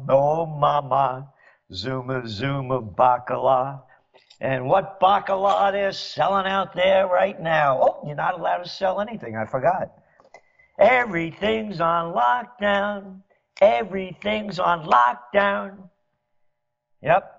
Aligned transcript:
oh 0.08 0.46
mama, 0.46 1.28
zuma 1.70 2.26
zuma 2.26 2.80
bacala. 2.80 3.82
And 4.40 4.66
what 4.66 4.98
bacala 4.98 5.72
they're 5.72 5.92
selling 5.92 6.46
out 6.46 6.74
there 6.74 7.06
right 7.06 7.38
now? 7.38 7.78
Oh, 7.82 8.02
you're 8.06 8.16
not 8.16 8.38
allowed 8.38 8.62
to 8.62 8.68
sell 8.70 9.02
anything. 9.02 9.36
I 9.36 9.44
forgot. 9.44 9.92
Everything's 10.78 11.82
on 11.82 12.14
lockdown. 12.14 13.20
Everything's 13.60 14.58
on 14.58 14.86
lockdown. 14.86 15.90
Yep. 17.02 17.30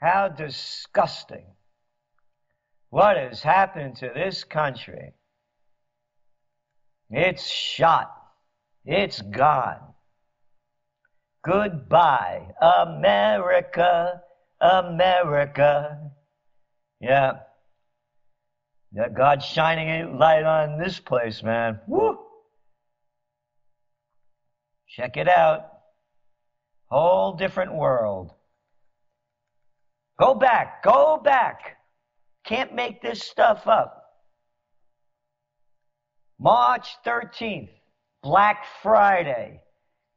How 0.00 0.28
disgusting. 0.28 1.46
What 2.90 3.16
has 3.16 3.42
happened 3.42 3.96
to 3.96 4.12
this 4.14 4.44
country? 4.44 5.14
It's 7.10 7.44
shot. 7.44 8.15
It's 8.86 9.20
gone. 9.20 9.80
Goodbye, 11.44 12.46
America, 12.60 14.22
America. 14.60 16.12
Yeah. 17.00 17.32
Yeah, 18.92 19.08
God's 19.08 19.44
shining 19.44 19.88
a 19.88 20.16
light 20.16 20.44
on 20.44 20.78
this 20.78 21.00
place, 21.00 21.42
man. 21.42 21.80
Woo! 21.88 22.18
Check 24.88 25.16
it 25.16 25.28
out. 25.28 25.66
Whole 26.88 27.34
different 27.34 27.74
world. 27.74 28.32
Go 30.18 30.34
back, 30.34 30.82
go 30.82 31.20
back. 31.22 31.76
Can't 32.44 32.74
make 32.74 33.02
this 33.02 33.22
stuff 33.22 33.66
up. 33.66 34.04
March 36.38 36.88
13th, 37.04 37.70
Black 38.22 38.64
Friday. 38.82 39.60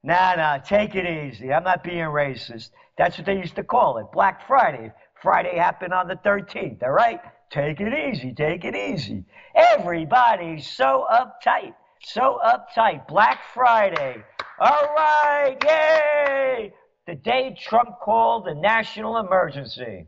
Nah, 0.04 0.36
nah, 0.36 0.58
take 0.58 0.96
it 0.96 1.06
easy. 1.06 1.52
I'm 1.52 1.64
not 1.64 1.84
being 1.84 1.98
racist. 1.98 2.70
That's 2.98 3.18
what 3.18 3.26
they 3.26 3.38
used 3.38 3.56
to 3.56 3.64
call 3.64 3.98
it, 3.98 4.08
Black 4.14 4.48
Friday. 4.48 4.92
Friday 5.22 5.58
happened 5.58 5.94
on 5.94 6.08
the 6.08 6.16
13th, 6.16 6.82
all 6.84 6.92
right? 6.92 7.20
Take 7.52 7.80
it 7.82 7.94
easy, 7.94 8.34
take 8.34 8.64
it 8.64 8.76
easy. 8.76 9.26
Everybody's 9.56 10.68
so 10.68 11.06
uptight, 11.12 11.74
so 12.02 12.40
uptight. 12.46 13.08
Black 13.08 13.40
Friday. 13.54 14.24
All 14.60 14.94
right, 14.96 15.58
yay! 15.64 16.74
The 17.08 17.16
day 17.16 17.58
Trump 17.60 18.00
called 18.02 18.48
a 18.48 18.56
national 18.56 19.18
emergency. 19.18 20.08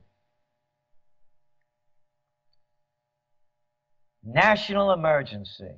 National 4.23 4.92
emergency. 4.92 5.72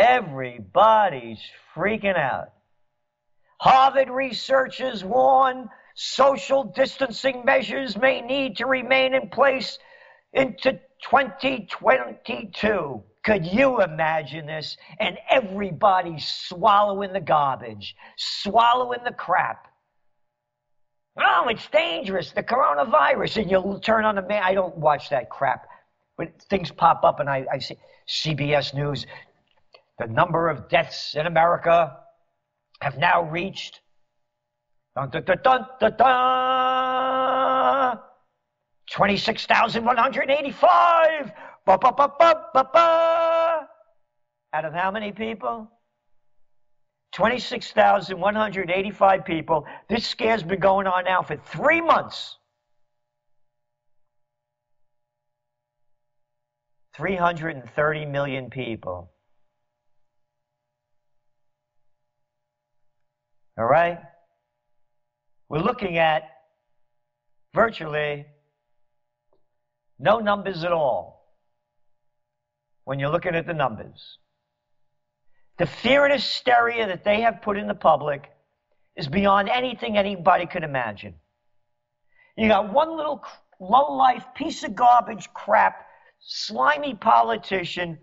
Everybody's 0.00 1.40
freaking 1.76 2.16
out. 2.16 2.52
Harvard 3.60 4.08
researchers 4.08 5.04
warn 5.04 5.68
social 5.94 6.64
distancing 6.64 7.44
measures 7.44 7.98
may 7.98 8.22
need 8.22 8.56
to 8.56 8.64
remain 8.64 9.12
in 9.12 9.28
place 9.28 9.78
into 10.32 10.80
2022. 11.02 13.02
Could 13.22 13.44
you 13.44 13.82
imagine 13.82 14.46
this? 14.46 14.78
And 14.98 15.18
everybody 15.28 16.18
swallowing 16.18 17.12
the 17.12 17.20
garbage, 17.20 17.94
swallowing 18.16 19.00
the 19.04 19.12
crap. 19.12 19.66
Oh, 21.18 21.48
it's 21.50 21.68
dangerous, 21.68 22.32
the 22.32 22.42
coronavirus. 22.42 23.42
And 23.42 23.50
you'll 23.50 23.78
turn 23.80 24.06
on 24.06 24.14
the 24.14 24.22
man. 24.22 24.42
I 24.42 24.54
don't 24.54 24.78
watch 24.78 25.10
that 25.10 25.28
crap. 25.28 25.66
But 26.16 26.40
things 26.48 26.70
pop 26.70 27.04
up 27.04 27.20
and 27.20 27.28
I, 27.28 27.44
I 27.52 27.58
see 27.58 27.76
CBS 28.08 28.72
News. 28.72 29.04
The 30.00 30.06
number 30.06 30.48
of 30.48 30.68
deaths 30.70 31.14
in 31.14 31.26
America 31.26 31.94
have 32.80 32.96
now 32.96 33.20
reached 33.20 33.82
dun, 34.96 35.10
dun, 35.10 35.24
dun, 35.24 35.38
dun, 35.44 35.66
dun, 35.78 35.94
dun, 35.98 37.98
26,185. 38.90 41.32
Ba, 41.66 41.76
ba, 41.76 41.92
ba, 41.92 42.10
ba, 42.18 42.46
ba, 42.54 42.64
ba. 42.72 43.68
Out 44.54 44.64
of 44.64 44.72
how 44.72 44.90
many 44.90 45.12
people? 45.12 45.70
26,185 47.12 49.24
people. 49.26 49.66
This 49.90 50.06
scare's 50.06 50.42
been 50.42 50.60
going 50.60 50.86
on 50.86 51.04
now 51.04 51.20
for 51.20 51.36
three 51.36 51.82
months. 51.82 52.38
330 56.96 58.06
million 58.06 58.48
people. 58.48 59.12
All 63.60 63.66
right? 63.66 63.98
We're 65.50 65.58
looking 65.58 65.98
at 65.98 66.22
virtually 67.54 68.24
no 69.98 70.18
numbers 70.18 70.64
at 70.64 70.72
all 70.72 71.26
when 72.84 72.98
you're 72.98 73.10
looking 73.10 73.34
at 73.34 73.46
the 73.46 73.52
numbers. 73.52 74.16
The 75.58 75.66
fear 75.66 76.06
and 76.06 76.14
hysteria 76.14 76.86
that 76.86 77.04
they 77.04 77.20
have 77.20 77.42
put 77.42 77.58
in 77.58 77.66
the 77.66 77.74
public 77.74 78.30
is 78.96 79.08
beyond 79.08 79.50
anything 79.50 79.98
anybody 79.98 80.46
could 80.46 80.64
imagine. 80.64 81.16
You 82.38 82.48
got 82.48 82.72
one 82.72 82.96
little 82.96 83.22
low 83.60 83.94
life 83.94 84.24
piece 84.34 84.64
of 84.64 84.74
garbage 84.74 85.28
crap, 85.34 85.86
slimy 86.20 86.94
politician 86.94 87.98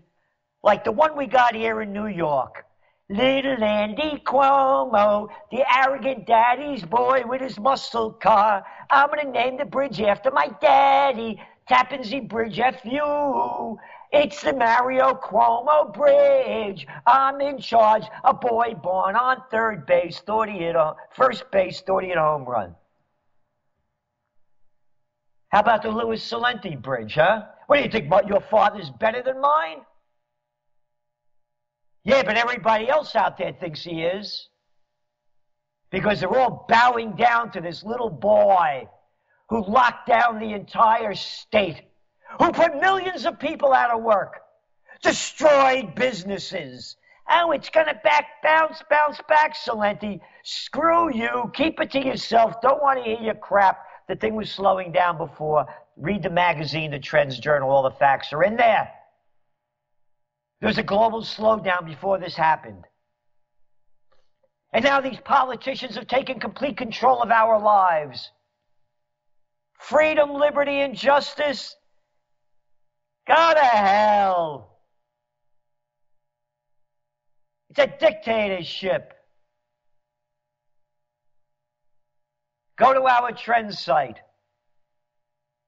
like 0.62 0.84
the 0.84 0.92
one 0.92 1.16
we 1.16 1.26
got 1.26 1.56
here 1.56 1.82
in 1.82 1.92
New 1.92 2.06
York. 2.06 2.67
Little 3.10 3.64
Andy 3.64 4.22
Cuomo, 4.26 5.30
the 5.50 5.64
arrogant 5.74 6.26
daddy's 6.26 6.84
boy 6.84 7.22
with 7.24 7.40
his 7.40 7.58
muscle 7.58 8.12
car. 8.12 8.62
I'm 8.90 9.08
gonna 9.08 9.30
name 9.30 9.56
the 9.56 9.64
bridge 9.64 9.98
after 10.02 10.30
my 10.30 10.48
daddy. 10.60 11.40
Tappan 11.66 12.04
Zee 12.04 12.20
Bridge 12.20 12.60
FU. 12.82 13.78
It's 14.12 14.42
the 14.42 14.52
Mario 14.52 15.14
Cuomo 15.14 15.92
Bridge. 15.94 16.86
I'm 17.06 17.40
in 17.40 17.58
charge. 17.58 18.04
A 18.24 18.34
boy 18.34 18.74
born 18.82 19.16
on 19.16 19.42
third 19.50 19.86
base 19.86 20.20
thought 20.20 20.50
he 20.50 20.58
hit 20.58 20.76
a 20.76 20.94
first 21.14 21.50
base 21.50 21.80
thought 21.80 22.02
he 22.02 22.10
hit 22.10 22.18
a 22.18 22.22
home 22.22 22.44
run. 22.44 22.74
How 25.48 25.60
about 25.60 25.82
the 25.82 25.90
Louis 25.90 26.20
Celente 26.20 26.80
Bridge, 26.80 27.14
huh? 27.14 27.44
What 27.68 27.76
do 27.78 27.82
you 27.84 27.90
think? 27.90 28.12
Your 28.28 28.42
father's 28.50 28.90
better 28.90 29.22
than 29.22 29.40
mine? 29.40 29.78
Yeah, 32.08 32.22
but 32.22 32.38
everybody 32.38 32.88
else 32.88 33.14
out 33.14 33.36
there 33.36 33.52
thinks 33.52 33.84
he 33.84 34.02
is. 34.02 34.48
Because 35.90 36.20
they're 36.20 36.38
all 36.38 36.64
bowing 36.66 37.12
down 37.16 37.50
to 37.52 37.60
this 37.60 37.84
little 37.84 38.08
boy 38.08 38.88
who 39.50 39.62
locked 39.66 40.08
down 40.08 40.38
the 40.38 40.54
entire 40.54 41.14
state, 41.14 41.82
who 42.38 42.50
put 42.50 42.80
millions 42.80 43.26
of 43.26 43.38
people 43.38 43.74
out 43.74 43.90
of 43.90 44.02
work, 44.02 44.40
destroyed 45.02 45.94
businesses. 45.94 46.96
Oh, 47.30 47.50
it's 47.50 47.68
going 47.68 47.88
to 47.88 48.00
back, 48.02 48.24
bounce, 48.42 48.82
bounce 48.88 49.20
back, 49.28 49.54
Celente. 49.54 50.18
Screw 50.44 51.14
you. 51.14 51.50
Keep 51.52 51.78
it 51.78 51.90
to 51.90 52.02
yourself. 52.02 52.54
Don't 52.62 52.80
want 52.80 53.04
to 53.04 53.04
hear 53.04 53.20
your 53.20 53.34
crap. 53.34 53.84
The 54.08 54.16
thing 54.16 54.34
was 54.34 54.50
slowing 54.50 54.92
down 54.92 55.18
before. 55.18 55.66
Read 55.98 56.22
the 56.22 56.30
magazine, 56.30 56.90
the 56.90 56.98
Trends 56.98 57.38
Journal. 57.38 57.70
All 57.70 57.82
the 57.82 57.90
facts 57.90 58.32
are 58.32 58.42
in 58.44 58.56
there. 58.56 58.90
There 60.60 60.68
was 60.68 60.78
a 60.78 60.82
global 60.82 61.22
slowdown 61.22 61.86
before 61.86 62.18
this 62.18 62.34
happened. 62.34 62.84
And 64.72 64.84
now 64.84 65.00
these 65.00 65.20
politicians 65.24 65.94
have 65.94 66.08
taken 66.08 66.40
complete 66.40 66.76
control 66.76 67.22
of 67.22 67.30
our 67.30 67.58
lives. 67.60 68.30
Freedom, 69.78 70.32
liberty, 70.32 70.80
and 70.80 70.96
justice? 70.96 71.76
Go 73.26 73.54
to 73.54 73.60
hell. 73.60 74.78
It's 77.70 77.78
a 77.78 77.86
dictatorship. 77.86 79.12
Go 82.76 82.94
to 82.94 83.02
our 83.02 83.32
trend 83.32 83.74
site, 83.74 84.18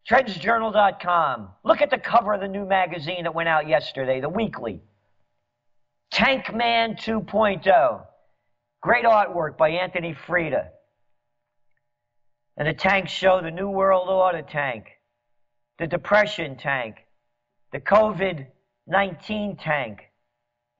trendsjournal.com. 0.08 1.48
Look 1.64 1.82
at 1.82 1.90
the 1.90 1.98
cover 1.98 2.34
of 2.34 2.40
the 2.40 2.48
new 2.48 2.66
magazine 2.66 3.24
that 3.24 3.34
went 3.34 3.48
out 3.48 3.68
yesterday, 3.68 4.20
the 4.20 4.28
weekly. 4.28 4.82
Tank 6.10 6.54
Man 6.54 6.96
2.0. 6.96 8.06
Great 8.82 9.04
artwork 9.04 9.56
by 9.56 9.70
Anthony 9.70 10.14
Freda. 10.26 10.68
And 12.56 12.66
the 12.66 12.74
tanks 12.74 13.12
show 13.12 13.40
the 13.40 13.50
New 13.50 13.70
World 13.70 14.08
Order 14.08 14.42
tank, 14.42 14.86
the 15.78 15.86
Depression 15.86 16.56
tank, 16.56 16.96
the 17.72 17.80
COVID 17.80 18.46
19 18.86 19.56
tank, 19.56 20.00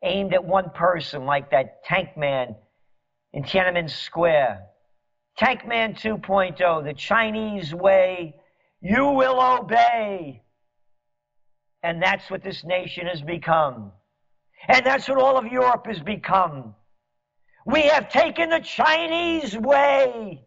aimed 0.03 0.35
at 0.35 0.45
one 0.45 0.71
person 0.71 1.25
like 1.25 1.51
that 1.51 1.85
Tank 1.85 2.17
Man 2.17 2.57
in 3.33 3.45
Tiananmen 3.45 3.89
Square. 3.89 4.63
Tank 5.37 5.67
Man 5.67 5.95
2.0, 5.95 6.85
the 6.85 6.95
Chinese 6.95 7.73
way, 7.73 8.35
you 8.81 9.07
will 9.07 9.41
obey. 9.41 10.43
And 11.83 12.03
that's 12.03 12.31
what 12.31 12.43
this 12.43 12.63
nation 12.65 13.07
has 13.07 13.23
become. 13.23 13.93
And 14.69 14.85
that's 14.85 15.09
what 15.09 15.19
all 15.19 15.39
of 15.39 15.47
Europe 15.47 15.87
has 15.87 16.01
become. 16.01 16.75
We 17.67 17.83
have 17.83 18.09
taken 18.11 18.51
the 18.51 18.61
Chinese 18.61 19.57
way. 19.57 20.43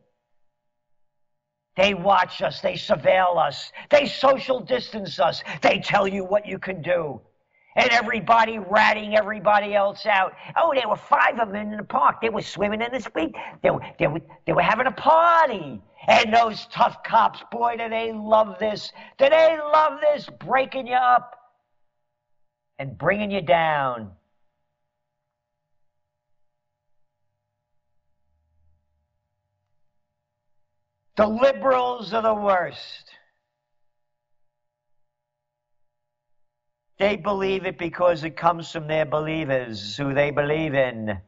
They 1.76 1.96
watch 1.96 2.42
us, 2.42 2.62
they 2.62 2.74
surveil 2.74 3.38
us, 3.38 3.72
they 3.90 4.06
social 4.06 4.60
distance 4.60 5.20
us, 5.20 5.44
they 5.64 5.80
tell 5.80 6.08
you 6.08 6.24
what 6.24 6.46
you 6.46 6.60
can 6.60 6.84
do. 6.84 7.20
And 7.76 7.90
everybody 7.90 8.60
ratting 8.60 9.16
everybody 9.16 9.74
else 9.74 10.06
out. 10.06 10.34
Oh, 10.56 10.74
there 10.76 10.88
were 10.88 10.96
five 10.96 11.40
of 11.40 11.52
them 11.52 11.72
in 11.72 11.78
the 11.78 11.84
park. 11.84 12.22
They 12.22 12.30
were 12.30 12.42
swimming 12.42 12.82
in 12.82 12.92
the 12.92 13.02
street. 13.02 13.34
They 13.62 13.72
were, 13.72 13.82
they 13.98 14.08
were, 14.08 14.22
they 14.46 14.54
were 14.54 14.62
having 14.62 14.88
a 14.88 14.92
party. 14.92 15.82
And 16.08 16.34
those 16.34 16.68
tough 16.68 17.04
cops, 17.04 17.42
boy, 17.52 17.78
do 17.78 17.90
they 17.90 18.12
love 18.12 18.60
this. 18.60 18.92
Do 19.18 19.30
they 19.30 19.58
love 19.58 20.00
this, 20.02 20.30
breaking 20.40 20.88
you 20.88 20.96
up 20.96 21.36
and 22.78 22.98
bringing 22.98 23.32
you 23.32 23.42
down. 23.42 24.12
The 31.16 31.28
liberals 31.28 32.14
are 32.14 32.24
the 32.24 32.34
worst. 32.34 33.12
They 37.04 37.18
believe 37.18 37.66
it 37.66 37.78
because 37.78 38.24
it 38.24 38.38
comes 38.38 38.72
from 38.72 38.88
their 38.88 39.06
believers, 39.06 39.98
who 39.98 40.14
they 40.14 40.32
believe 40.32 40.74
in. 40.74 41.20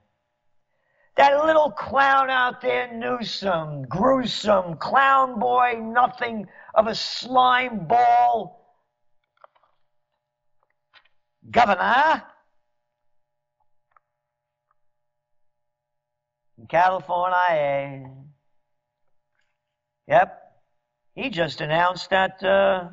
That 1.17 1.43
little 1.43 1.69
clown 1.69 2.29
out 2.29 2.61
there, 2.61 2.93
Newsom, 2.93 3.83
gruesome, 3.83 4.77
clown 4.77 5.37
boy, 5.37 5.81
nothing 5.81 6.47
of 6.75 6.87
a 6.87 6.95
slime 6.95 7.87
ball. 7.87 8.73
Governor 11.51 12.23
in 16.57 16.67
California. 16.67 18.13
Yep. 20.07 20.41
He 21.15 21.29
just 21.29 21.59
announced 21.59 22.11
that 22.11 22.41
uh, 22.41 22.91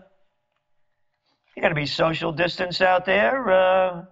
you're 1.63 1.71
going 1.71 1.77
to 1.77 1.81
be 1.81 1.87
social 1.87 2.33
distance 2.33 2.81
out 2.81 3.05
there. 3.05 3.49
Uh, 3.49 4.03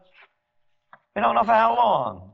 we 1.16 1.22
don't 1.22 1.34
know 1.34 1.42
for 1.42 1.52
how 1.52 1.74
long. 1.74 2.30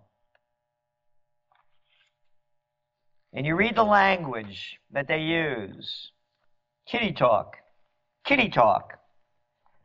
And 3.32 3.46
you 3.46 3.56
read 3.56 3.76
the 3.76 3.82
language 3.82 4.78
that 4.90 5.08
they 5.08 5.20
use 5.20 6.12
kitty 6.86 7.12
talk, 7.12 7.56
kitty 8.26 8.50
talk, 8.50 8.92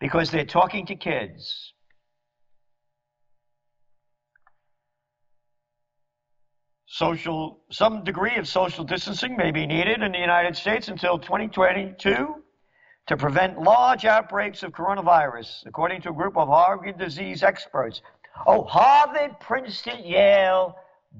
because 0.01 0.31
they're 0.31 0.43
talking 0.43 0.85
to 0.87 0.95
kids. 0.95 1.71
social, 6.87 7.61
some 7.71 8.03
degree 8.03 8.35
of 8.35 8.45
social 8.45 8.83
distancing 8.83 9.37
may 9.37 9.49
be 9.49 9.65
needed 9.65 10.01
in 10.01 10.11
the 10.11 10.19
United 10.19 10.57
States 10.57 10.89
until 10.89 11.17
2022 11.17 12.43
to 13.07 13.17
prevent 13.17 13.61
large 13.61 14.05
outbreaks 14.05 14.63
of 14.63 14.71
coronavirus, 14.71 15.65
according 15.65 16.01
to 16.01 16.09
a 16.09 16.13
group 16.13 16.37
of 16.37 16.47
Harvard 16.47 16.97
disease 16.97 17.43
experts. 17.43 18.01
Oh, 18.47 18.63
Harvard, 18.63 19.39
Princeton, 19.39 20.03
Yale, 20.05 20.75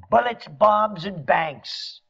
bullets, 0.10 0.48
bombs, 0.48 1.06
and 1.06 1.26
banks. 1.26 2.02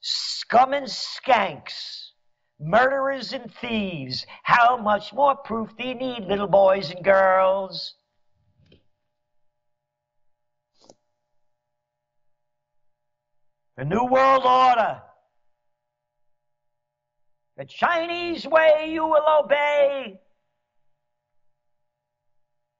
Scum 0.00 0.72
and 0.72 0.86
skanks, 0.86 2.12
murderers 2.60 3.32
and 3.32 3.52
thieves. 3.52 4.24
How 4.44 4.76
much 4.76 5.12
more 5.12 5.36
proof 5.36 5.76
do 5.76 5.86
you 5.86 5.94
need, 5.94 6.24
little 6.24 6.46
boys 6.46 6.90
and 6.90 7.04
girls? 7.04 7.94
The 13.76 13.84
New 13.84 14.06
World 14.06 14.44
Order. 14.44 15.02
The 17.58 17.64
Chinese 17.64 18.46
way 18.46 18.88
you 18.88 19.04
will 19.04 19.26
obey. 19.42 20.20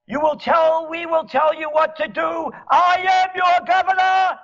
You 0.07 0.21
will 0.21 0.37
tell, 0.37 0.89
we 0.89 1.05
will 1.05 1.25
tell 1.25 1.53
you 1.53 1.69
what 1.69 1.97
to 1.97 2.07
do. 2.07 2.53
I 2.71 3.05
am 3.11 3.29
your 3.35 3.67
governor, 3.67 4.39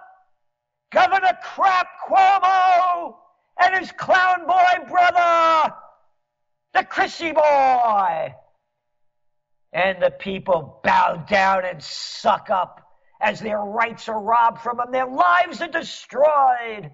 Governor 0.91 1.39
Crap 1.41 1.87
Cuomo, 2.09 3.15
and 3.63 3.79
his 3.79 3.93
clown 3.93 4.45
boy 4.45 4.91
brother, 4.91 5.73
the 6.73 6.83
Chrissy 6.83 7.31
boy. 7.31 8.35
And 9.73 10.03
the 10.03 10.11
people 10.11 10.81
bow 10.83 11.25
down 11.29 11.65
and 11.65 11.81
suck 11.81 12.51
up 12.51 12.81
as 13.21 13.39
their 13.39 13.61
rights 13.61 14.09
are 14.09 14.21
robbed 14.21 14.63
from 14.63 14.79
them, 14.79 14.91
their 14.91 15.07
lives 15.07 15.63
are 15.63 15.69
destroyed. 15.69 16.91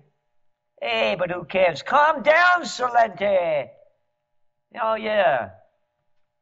Hey, 0.80 1.14
but 1.18 1.30
who 1.30 1.44
cares? 1.44 1.82
Calm 1.82 2.22
down, 2.22 2.62
Celente. 2.62 3.68
Oh, 4.80 4.94
yeah. 4.94 5.50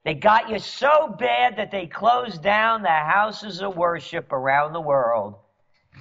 They 0.05 0.15
got 0.15 0.49
you 0.49 0.59
so 0.59 1.15
bad 1.19 1.57
that 1.57 1.71
they 1.71 1.87
closed 1.87 2.43
down 2.43 2.83
the 2.83 2.89
houses 2.89 3.61
of 3.63 3.77
worship 3.77 4.33
around 4.33 4.73
the 4.73 4.81
world. 4.81 5.35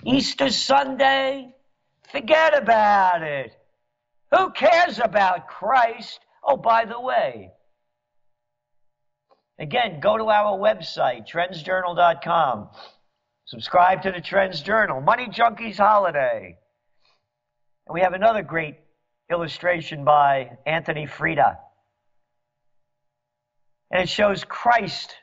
Easter 0.06 0.50
Sunday, 0.50 1.54
forget 2.12 2.56
about 2.56 3.24
it. 3.24 3.52
Who 4.32 4.52
cares 4.52 5.00
about 5.00 5.48
Christ? 5.48 6.20
Oh, 6.44 6.58
by 6.58 6.86
the 6.86 7.00
way, 7.00 7.52
again, 9.58 10.00
go 10.00 10.18
to 10.18 10.26
our 10.26 10.58
website, 10.58 11.28
trendsjournal.com. 11.28 12.70
Subscribe 13.46 14.04
to 14.04 14.12
the 14.12 14.22
Trends 14.22 14.62
Journal, 14.62 15.02
Money 15.02 15.28
Junkies 15.28 15.78
Holiday. 15.78 16.58
And 17.88 17.94
we 17.94 18.02
have 18.02 18.14
another 18.14 18.42
great 18.42 18.76
illustration 19.32 20.04
by 20.04 20.58
Anthony 20.66 21.08
Freda. 21.08 21.58
And 23.92 24.04
it 24.04 24.10
shows 24.10 24.44
Christ 24.44 25.16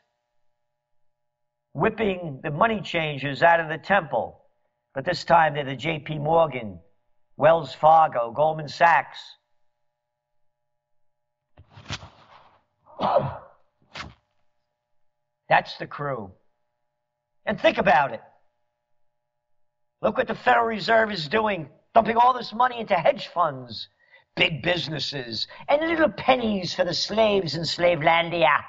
whipping 1.74 2.40
the 2.42 2.50
money 2.50 2.80
changers 2.80 3.42
out 3.42 3.60
of 3.60 3.68
the 3.68 3.76
temple. 3.76 4.40
But 4.94 5.04
this 5.04 5.24
time 5.24 5.54
they're 5.54 5.64
the 5.64 5.76
JP 5.76 6.22
Morgan, 6.22 6.78
Wells 7.36 7.74
Fargo, 7.74 8.30
Goldman 8.30 8.68
Sachs. 8.68 9.18
That's 15.50 15.76
the 15.76 15.86
crew. 15.86 16.32
And 17.44 17.60
think 17.60 17.76
about 17.76 18.14
it. 18.14 18.22
Look 20.00 20.16
what 20.16 20.28
the 20.28 20.34
Federal 20.34 20.64
Reserve 20.66 21.12
is 21.12 21.28
doing, 21.28 21.68
dumping 21.94 22.16
all 22.16 22.34
this 22.34 22.52
money 22.52 22.80
into 22.80 22.94
hedge 22.94 23.28
funds, 23.28 23.88
big 24.36 24.62
businesses, 24.62 25.46
and 25.68 25.80
little 25.88 26.10
pennies 26.10 26.74
for 26.74 26.84
the 26.84 26.94
slaves 26.94 27.54
in 27.54 27.62
Slavelandia. 27.62 28.64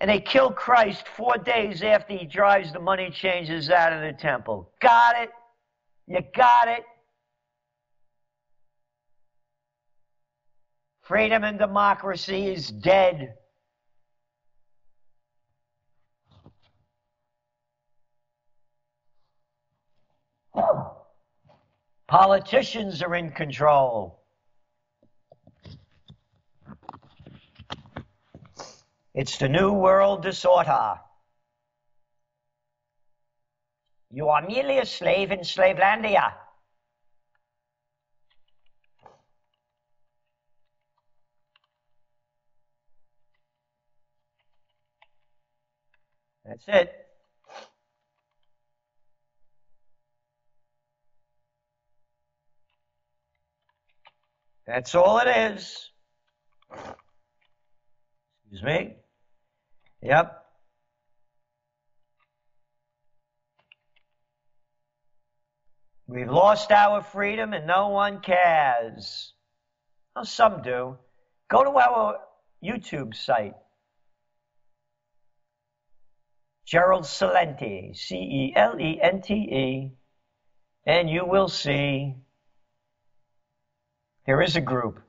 And 0.00 0.08
they 0.08 0.20
kill 0.20 0.50
Christ 0.50 1.04
four 1.16 1.36
days 1.38 1.82
after 1.82 2.16
he 2.16 2.26
drives 2.26 2.72
the 2.72 2.78
money 2.78 3.10
changers 3.10 3.70
out 3.70 3.92
of 3.92 4.02
the 4.02 4.12
temple. 4.12 4.70
Got 4.80 5.22
it? 5.22 5.30
You 6.06 6.20
got 6.36 6.68
it? 6.68 6.84
Freedom 11.02 11.42
and 11.42 11.58
democracy 11.58 12.48
is 12.48 12.68
dead. 12.68 13.34
Politicians 22.08 23.02
are 23.02 23.14
in 23.14 23.30
control. 23.32 24.18
It's 29.14 29.36
the 29.36 29.48
New 29.50 29.72
World 29.72 30.22
Disorder. 30.22 31.00
You 34.10 34.28
are 34.30 34.40
merely 34.40 34.78
a 34.78 34.86
slave 34.86 35.32
in 35.32 35.40
Slavelandia. 35.40 36.32
That's 46.46 46.64
it. 46.68 47.07
That's 54.68 54.94
all 54.94 55.18
it 55.20 55.28
is. 55.28 55.90
Excuse 58.44 58.62
me. 58.62 58.96
Yep. 60.02 60.44
We've 66.06 66.30
lost 66.30 66.70
our 66.70 67.02
freedom 67.02 67.54
and 67.54 67.66
no 67.66 67.88
one 67.88 68.20
cares. 68.20 69.32
Well, 70.14 70.26
some 70.26 70.60
do. 70.60 70.98
Go 71.48 71.64
to 71.64 71.70
our 71.70 72.18
YouTube 72.62 73.14
site. 73.14 73.54
Gerald 76.66 77.04
Celente, 77.04 77.96
C 77.96 78.16
E 78.16 78.52
L 78.54 78.78
E 78.78 79.00
N 79.02 79.22
T 79.22 79.32
E, 79.32 79.92
and 80.84 81.08
you 81.08 81.24
will 81.24 81.48
see 81.48 82.16
there 84.28 84.42
is 84.42 84.56
a 84.56 84.60
group. 84.60 85.00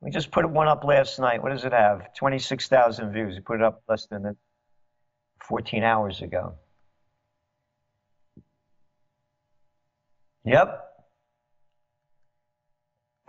We 0.00 0.10
just 0.10 0.30
put 0.30 0.48
one 0.48 0.66
up 0.66 0.82
last 0.82 1.18
night. 1.18 1.42
What 1.42 1.52
does 1.52 1.66
it 1.66 1.74
have? 1.74 2.14
26,000 2.14 3.12
views. 3.12 3.34
We 3.34 3.42
put 3.42 3.56
it 3.56 3.62
up 3.62 3.82
less 3.86 4.06
than 4.06 4.34
14 5.46 5.84
hours 5.84 6.22
ago. 6.22 6.54
Yep. 10.46 10.82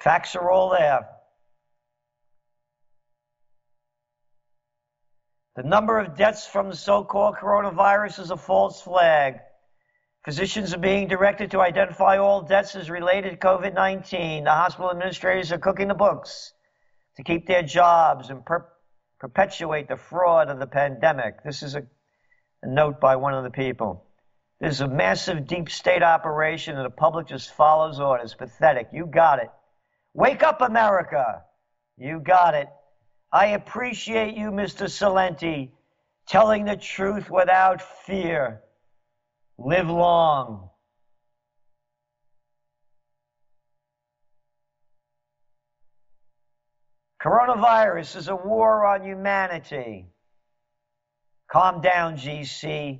Facts 0.02 0.34
are 0.38 0.50
all 0.50 0.70
there. 0.70 1.10
The 5.58 5.64
number 5.64 6.00
of 6.00 6.16
deaths 6.16 6.48
from 6.48 6.70
the 6.70 6.76
so-called 6.78 7.36
coronavirus 7.36 8.22
is 8.22 8.32
a 8.32 8.38
false 8.38 8.82
flag. 8.82 9.40
Physicians 10.26 10.74
are 10.74 10.80
being 10.80 11.10
directed 11.10 11.52
to 11.52 11.60
identify 11.60 12.18
all 12.18 12.42
deaths 12.42 12.76
as 12.76 12.90
related 12.90 13.32
to 13.32 13.48
COVID-19. 13.48 14.46
The 14.46 14.52
hospital 14.52 14.90
administrators 14.90 15.52
are 15.52 15.58
cooking 15.58 15.90
the 15.90 15.94
books 15.94 16.54
to 17.18 17.24
keep 17.24 17.46
their 17.46 17.62
jobs 17.62 18.30
and 18.30 18.46
per- 18.46 18.66
perpetuate 19.20 19.90
the 19.90 19.98
fraud 19.98 20.50
of 20.50 20.60
the 20.60 20.68
pandemic. 20.68 21.44
This 21.44 21.62
is 21.62 21.76
a, 21.76 21.84
a 22.62 22.68
note 22.68 23.02
by 23.02 23.18
one 23.18 23.34
of 23.34 23.44
the 23.44 23.50
people. 23.50 24.06
There's 24.62 24.80
a 24.80 24.88
massive 24.88 25.46
deep 25.46 25.70
state 25.70 26.04
operation 26.04 26.78
and 26.78 26.86
the 26.86 26.90
public 26.90 27.28
just 27.28 27.54
follows 27.54 28.00
orders. 28.00 28.34
Pathetic. 28.34 28.90
You 28.94 29.06
got 29.06 29.40
it. 29.40 29.50
Wake 30.14 30.42
up, 30.42 30.62
America. 30.62 31.44
You 31.98 32.22
got 32.22 32.56
it. 32.56 32.70
I 33.30 33.48
appreciate 33.48 34.38
you, 34.38 34.52
Mr. 34.52 34.86
Celente, 34.88 35.72
telling 36.28 36.64
the 36.64 36.78
truth 36.78 37.30
without 37.30 37.82
fear. 38.06 38.62
Live 39.66 39.90
long. 39.90 40.70
Coronavirus 47.22 48.18
is 48.18 48.28
a 48.28 48.36
war 48.36 48.86
on 48.86 49.06
humanity. 49.06 50.08
Calm 51.50 51.80
down, 51.80 52.18
GC. 52.18 53.00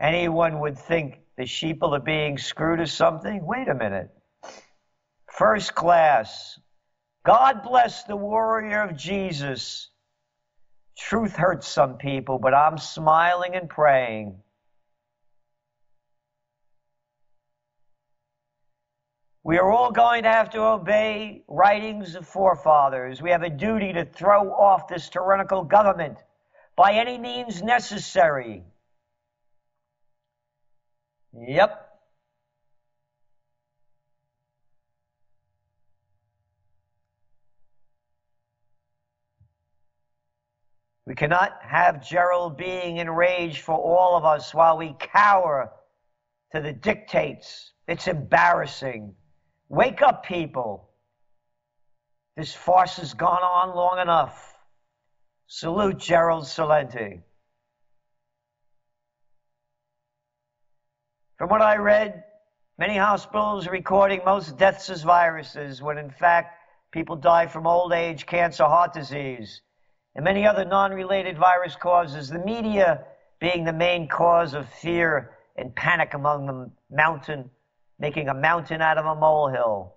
Anyone 0.00 0.58
would 0.58 0.76
think 0.76 1.20
the 1.36 1.44
sheeple 1.44 1.96
are 1.96 2.00
being 2.00 2.36
screwed 2.36 2.80
or 2.80 2.86
something? 2.86 3.46
Wait 3.46 3.68
a 3.68 3.74
minute. 3.74 4.10
First 5.30 5.76
class. 5.76 6.58
God 7.24 7.62
bless 7.62 8.02
the 8.02 8.16
warrior 8.16 8.82
of 8.82 8.96
Jesus. 8.96 9.90
Truth 10.98 11.36
hurts 11.36 11.66
some 11.68 11.96
people, 11.96 12.38
but 12.38 12.54
I'm 12.54 12.78
smiling 12.78 13.54
and 13.54 13.68
praying. 13.68 14.36
We 19.44 19.58
are 19.58 19.70
all 19.72 19.90
going 19.90 20.22
to 20.22 20.28
have 20.28 20.50
to 20.50 20.62
obey 20.62 21.42
writings 21.48 22.14
of 22.14 22.26
forefathers. 22.28 23.20
We 23.20 23.30
have 23.30 23.42
a 23.42 23.50
duty 23.50 23.92
to 23.92 24.04
throw 24.04 24.52
off 24.52 24.86
this 24.86 25.08
tyrannical 25.08 25.64
government 25.64 26.18
by 26.76 26.92
any 26.92 27.18
means 27.18 27.60
necessary. 27.62 28.62
Yep. 31.34 31.81
We 41.12 41.16
cannot 41.16 41.58
have 41.60 42.02
Gerald 42.02 42.56
being 42.56 42.96
enraged 42.96 43.60
for 43.60 43.74
all 43.74 44.16
of 44.16 44.24
us 44.24 44.54
while 44.54 44.78
we 44.78 44.96
cower 44.98 45.70
to 46.52 46.62
the 46.62 46.72
dictates. 46.72 47.74
It's 47.86 48.08
embarrassing. 48.08 49.14
Wake 49.68 50.00
up, 50.00 50.24
people. 50.24 50.88
This 52.34 52.54
farce 52.54 52.96
has 52.96 53.12
gone 53.12 53.42
on 53.42 53.76
long 53.76 53.98
enough. 53.98 54.54
Salute 55.48 55.98
Gerald 55.98 56.44
Celente. 56.44 57.20
From 61.36 61.50
what 61.50 61.60
I 61.60 61.76
read, 61.76 62.24
many 62.78 62.96
hospitals 62.96 63.66
are 63.66 63.72
recording 63.72 64.22
most 64.24 64.56
deaths 64.56 64.88
as 64.88 65.02
viruses, 65.02 65.82
when 65.82 65.98
in 65.98 66.10
fact 66.10 66.56
people 66.90 67.16
die 67.16 67.48
from 67.48 67.66
old 67.66 67.92
age, 67.92 68.24
cancer, 68.24 68.64
heart 68.64 68.94
disease, 68.94 69.60
and 70.14 70.24
many 70.24 70.46
other 70.46 70.64
non-related 70.64 71.38
virus 71.38 71.74
causes. 71.76 72.28
The 72.28 72.38
media 72.38 73.04
being 73.40 73.64
the 73.64 73.72
main 73.72 74.08
cause 74.08 74.54
of 74.54 74.68
fear 74.68 75.36
and 75.56 75.74
panic 75.74 76.14
among 76.14 76.46
the 76.46 76.70
mountain, 76.94 77.50
making 77.98 78.28
a 78.28 78.34
mountain 78.34 78.80
out 78.80 78.98
of 78.98 79.06
a 79.06 79.14
molehill. 79.14 79.96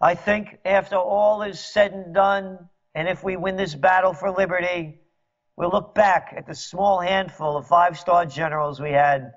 I 0.00 0.14
think 0.14 0.58
after 0.64 0.96
all 0.96 1.42
is 1.42 1.58
said 1.58 1.92
and 1.92 2.14
done, 2.14 2.68
and 2.94 3.08
if 3.08 3.24
we 3.24 3.36
win 3.36 3.56
this 3.56 3.74
battle 3.74 4.12
for 4.12 4.30
liberty, 4.30 5.00
we'll 5.56 5.70
look 5.70 5.94
back 5.94 6.32
at 6.36 6.46
the 6.46 6.54
small 6.54 7.00
handful 7.00 7.56
of 7.56 7.66
five 7.66 7.98
star 7.98 8.24
generals 8.24 8.80
we 8.80 8.92
had 8.92 9.32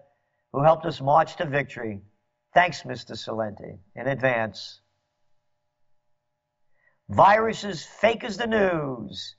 who 0.54 0.64
helped 0.64 0.86
us 0.86 1.02
march 1.02 1.36
to 1.38 1.46
victory. 1.46 2.02
Thanks, 2.54 2.84
Mr. 2.84 3.12
Celente, 3.12 3.80
in 3.96 4.08
advance. 4.08 4.82
Viruses 7.10 7.84
fake 7.84 8.24
as 8.24 8.38
the 8.38 8.48
news. 8.48 9.36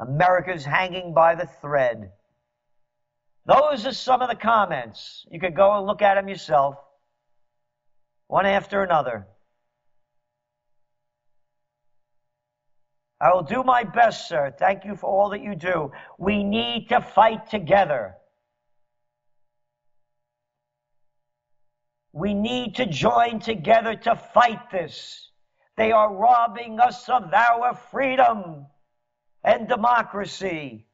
America's 0.00 0.64
hanging 0.64 1.14
by 1.14 1.34
the 1.34 1.46
thread. 1.60 2.12
Those 3.46 3.86
are 3.86 3.92
some 3.92 4.22
of 4.22 4.28
the 4.28 4.36
comments. 4.36 5.24
You 5.30 5.40
could 5.40 5.56
go 5.56 5.76
and 5.76 5.86
look 5.86 6.02
at 6.02 6.14
them 6.14 6.28
yourself, 6.28 6.76
one 8.26 8.46
after 8.46 8.82
another. 8.82 9.26
I 13.20 13.32
will 13.32 13.42
do 13.42 13.64
my 13.64 13.82
best, 13.82 14.28
sir. 14.28 14.54
Thank 14.56 14.84
you 14.84 14.94
for 14.94 15.06
all 15.06 15.30
that 15.30 15.42
you 15.42 15.56
do. 15.56 15.90
We 16.18 16.44
need 16.44 16.88
to 16.90 17.00
fight 17.00 17.50
together. 17.50 18.14
We 22.18 22.34
need 22.34 22.74
to 22.76 22.86
join 22.86 23.38
together 23.38 23.94
to 23.94 24.16
fight 24.16 24.72
this. 24.72 25.30
They 25.76 25.92
are 25.92 26.12
robbing 26.12 26.80
us 26.80 27.08
of 27.08 27.32
our 27.32 27.74
freedom 27.92 28.66
and 29.44 29.68
democracy. 29.68 30.84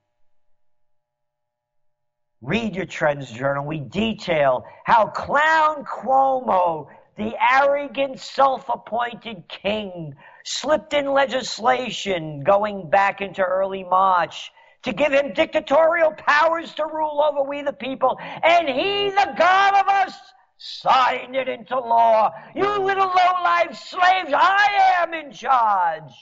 Read 2.42 2.76
your 2.76 2.84
Trends 2.84 3.30
Journal. 3.30 3.64
We 3.64 3.80
detail 3.80 4.66
how 4.84 5.06
Clown 5.06 5.86
Cuomo, 5.86 6.88
the 7.16 7.32
arrogant, 7.40 8.20
self 8.20 8.68
appointed 8.68 9.48
king, 9.48 10.14
slipped 10.44 10.92
in 10.92 11.10
legislation 11.10 12.44
going 12.44 12.90
back 12.90 13.22
into 13.22 13.42
early 13.42 13.82
March 13.82 14.52
to 14.82 14.92
give 14.92 15.12
him 15.12 15.32
dictatorial 15.32 16.12
powers 16.18 16.74
to 16.74 16.84
rule 16.84 17.24
over 17.24 17.48
we 17.48 17.62
the 17.62 17.72
people. 17.72 18.18
And 18.42 18.68
he, 18.68 19.08
the 19.08 19.32
God 19.38 19.74
of 19.80 19.88
us, 19.88 20.14
signed 20.56 21.36
it 21.36 21.48
into 21.48 21.78
law. 21.78 22.32
You 22.54 22.78
little 22.78 23.06
low-life 23.06 23.76
slaves, 23.76 24.32
I 24.34 24.96
am 25.00 25.14
in 25.14 25.32
charge. 25.32 26.12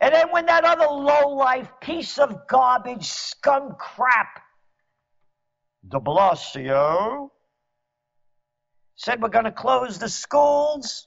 And 0.00 0.14
then 0.14 0.30
when 0.30 0.46
that 0.46 0.64
other 0.64 0.86
low-life 0.86 1.70
piece 1.80 2.18
of 2.18 2.46
garbage, 2.48 3.06
scum 3.06 3.76
crap, 3.78 4.42
de 5.88 5.98
Blasio, 5.98 7.30
said 8.96 9.22
we're 9.22 9.28
going 9.28 9.44
to 9.44 9.52
close 9.52 9.98
the 9.98 10.08
schools. 10.08 11.06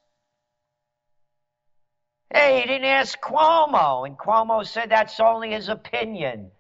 Hey, 2.34 2.62
he 2.62 2.68
didn't 2.68 2.86
ask 2.86 3.20
Cuomo, 3.20 4.06
and 4.06 4.18
Cuomo 4.18 4.66
said 4.66 4.90
that's 4.92 5.20
only 5.20 5.52
his 5.52 5.68
opinion. 5.68 6.52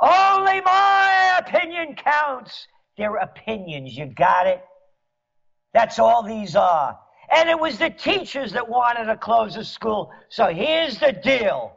Only 0.00 0.60
my 0.60 1.40
opinion 1.40 1.96
counts. 1.96 2.66
They're 2.96 3.16
opinions. 3.16 3.96
You 3.96 4.06
got 4.06 4.46
it? 4.46 4.62
That's 5.74 5.98
all 5.98 6.22
these 6.22 6.56
are. 6.56 6.98
And 7.34 7.48
it 7.50 7.58
was 7.58 7.78
the 7.78 7.90
teachers 7.90 8.52
that 8.52 8.68
wanted 8.68 9.06
to 9.06 9.16
close 9.16 9.54
the 9.54 9.64
school. 9.64 10.10
So 10.28 10.46
here's 10.46 10.98
the 10.98 11.12
deal. 11.12 11.76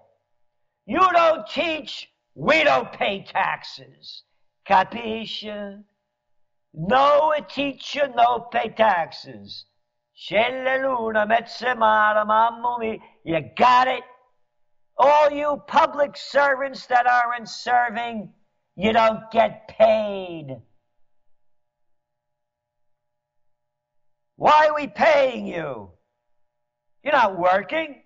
You 0.86 1.00
don't 1.00 1.48
teach, 1.48 2.08
we 2.36 2.64
don't 2.64 2.92
pay 2.92 3.26
taxes. 3.28 4.24
Capisce? 4.68 5.84
No 6.74 7.34
teacher, 7.50 8.10
no 8.16 8.48
pay 8.52 8.70
taxes. 8.70 9.66
Scelle 10.16 10.82
luna, 10.82 11.26
mezze 11.26 11.78
mare, 11.78 12.26
mamma 12.26 12.78
mia. 12.80 12.98
You 13.24 13.42
got 13.58 13.88
it? 13.88 14.04
All 14.98 15.32
you 15.32 15.62
public 15.68 16.16
servants 16.16 16.86
that 16.88 17.08
aren't 17.08 17.50
serving, 17.50 18.34
you 18.76 18.94
don't 18.94 19.32
get 19.32 19.68
paid. 19.68 20.58
Why 24.40 24.68
are 24.68 24.76
we 24.76 24.88
paying 24.88 25.46
you? 25.46 25.90
You're 27.04 27.12
not 27.12 27.38
working. 27.38 28.04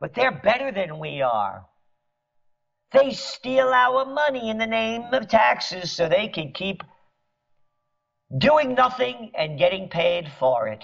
But 0.00 0.14
they're 0.14 0.32
better 0.32 0.72
than 0.72 0.98
we 0.98 1.22
are. 1.22 1.64
They 2.90 3.12
steal 3.12 3.68
our 3.68 4.04
money 4.04 4.50
in 4.50 4.58
the 4.58 4.66
name 4.66 5.04
of 5.12 5.28
taxes 5.28 5.92
so 5.92 6.08
they 6.08 6.26
can 6.26 6.50
keep 6.50 6.82
doing 8.36 8.74
nothing 8.74 9.30
and 9.38 9.60
getting 9.60 9.88
paid 9.88 10.28
for 10.40 10.66
it. 10.66 10.82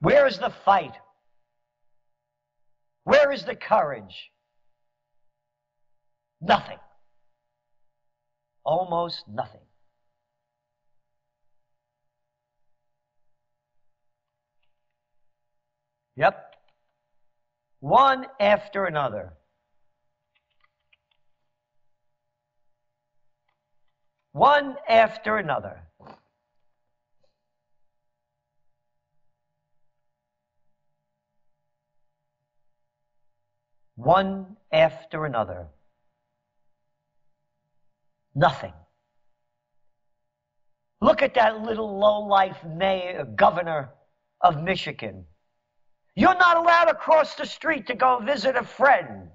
Where 0.00 0.26
is 0.26 0.38
the 0.38 0.50
fight? 0.64 0.96
Where 3.04 3.30
is 3.30 3.44
the 3.44 3.54
courage? 3.54 4.32
Nothing. 6.40 6.78
Almost 8.64 9.24
nothing. 9.28 9.60
Yep. 16.16 16.54
One 17.80 18.26
after 18.40 18.86
another. 18.86 19.34
One 24.32 24.76
after 24.88 25.38
another. 25.38 25.82
One 33.94 34.56
after 34.70 35.24
another. 35.24 35.68
Nothing. 38.36 38.74
Look 41.00 41.22
at 41.22 41.34
that 41.34 41.62
little 41.62 41.98
low-life 41.98 42.58
mayor, 42.64 43.24
governor 43.24 43.94
of 44.42 44.62
Michigan. 44.62 45.24
You're 46.14 46.36
not 46.36 46.58
allowed 46.58 46.84
to 46.84 46.94
cross 46.94 47.34
the 47.34 47.46
street 47.46 47.86
to 47.86 47.94
go 47.94 48.18
visit 48.18 48.54
a 48.54 48.62
friend. 48.62 49.30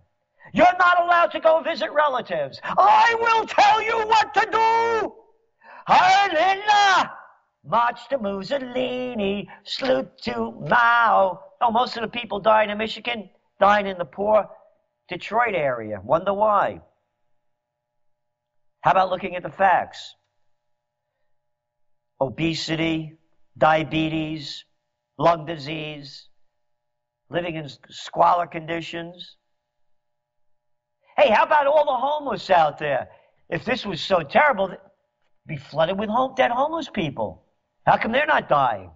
You're 0.54 0.78
not 0.78 1.02
allowed 1.02 1.32
to 1.32 1.40
go 1.40 1.62
visit 1.62 1.92
relatives. 1.92 2.60
I 2.64 3.16
will 3.20 3.48
tell 3.48 3.82
you 3.82 3.98
what 4.06 4.34
to 4.36 4.48
do. 4.52 5.14
Helena! 5.88 7.12
March 7.66 8.08
to 8.10 8.20
Mussolini, 8.20 9.50
salute 9.64 10.16
to 10.24 10.52
Mao. 10.68 11.40
Oh, 11.60 11.72
most 11.72 11.98
of 11.98 12.04
the 12.04 12.08
people 12.08 12.40
dying 12.40 12.70
in 12.70 12.78
Michigan, 12.78 13.30
dying 13.60 13.88
in 13.88 13.98
the 13.98 14.06
poor 14.06 14.48
Detroit 15.10 15.56
area. 15.56 16.02
Wonder 16.04 16.34
why? 16.34 16.82
How 18.82 18.92
about 18.92 19.10
looking 19.10 19.36
at 19.36 19.44
the 19.44 19.50
facts? 19.50 20.16
Obesity, 22.20 23.18
diabetes, 23.58 24.66
lung 25.18 25.46
disease, 25.46 26.28
living 27.30 27.56
in 27.56 27.70
squalor 27.90 28.48
conditions. 28.48 29.38
Hey, 31.18 31.30
how 31.30 31.44
about 31.44 31.68
all 31.68 31.86
the 31.86 31.92
homeless 31.92 32.50
out 32.50 32.80
there? 32.80 33.10
If 33.50 33.66
this 33.66 33.86
was 33.86 34.02
so 34.02 34.22
terrible, 34.22 34.76
be 35.48 35.58
flooded 35.58 36.00
with 36.00 36.10
home, 36.10 36.34
dead 36.36 36.52
homeless 36.52 36.90
people. 36.90 37.44
How 37.86 37.98
come 37.98 38.12
they're 38.12 38.26
not 38.26 38.50
dying? 38.50 38.92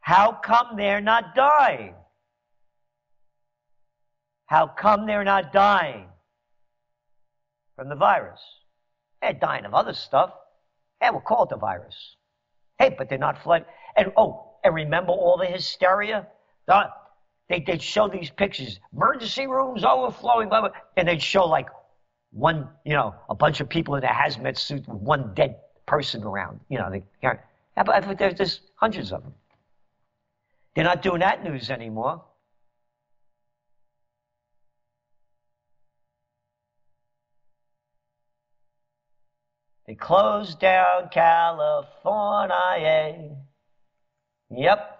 How 0.00 0.32
come 0.32 0.76
they're 0.76 1.00
not 1.00 1.34
dying? 1.34 1.94
How 4.46 4.66
come 4.66 5.06
they're 5.06 5.24
not 5.24 5.52
dying 5.52 6.06
from 7.76 7.88
the 7.88 7.94
virus? 7.96 8.40
They're 9.20 9.32
dying 9.32 9.64
of 9.64 9.74
other 9.74 9.94
stuff. 9.94 10.32
Hey, 11.00 11.10
we'll 11.10 11.20
call 11.20 11.44
it 11.44 11.50
the 11.50 11.56
virus. 11.56 12.16
Hey, 12.78 12.94
but 12.96 13.08
they're 13.08 13.18
not 13.18 13.42
flooding. 13.42 13.66
And 13.96 14.12
oh, 14.16 14.56
and 14.64 14.74
remember 14.74 15.12
all 15.12 15.36
the 15.36 15.46
hysteria? 15.46 16.26
They, 17.48 17.60
they'd 17.60 17.82
show 17.82 18.08
these 18.08 18.30
pictures, 18.30 18.80
emergency 18.92 19.46
rooms 19.46 19.84
overflowing, 19.84 20.48
blah, 20.48 20.60
blah, 20.60 20.70
and 20.96 21.06
they'd 21.06 21.22
show 21.22 21.44
like 21.44 21.68
one, 22.30 22.68
you 22.84 22.94
know, 22.94 23.14
a 23.28 23.34
bunch 23.34 23.60
of 23.60 23.68
people 23.68 23.94
in 23.96 24.04
a 24.04 24.08
hazmat 24.08 24.58
suit 24.58 24.88
with 24.88 25.00
one 25.00 25.34
dead 25.34 25.56
person 25.86 26.22
around. 26.22 26.60
You 26.68 26.78
know, 26.78 26.90
they, 26.90 27.02
there's, 27.20 28.34
there's 28.36 28.60
hundreds 28.76 29.12
of 29.12 29.22
them. 29.22 29.34
They're 30.74 30.84
not 30.84 31.02
doing 31.02 31.20
that 31.20 31.44
news 31.44 31.70
anymore. 31.70 32.24
They 39.92 39.96
closed 39.96 40.58
down 40.58 41.10
California. 41.12 42.56
Yep. 44.50 44.98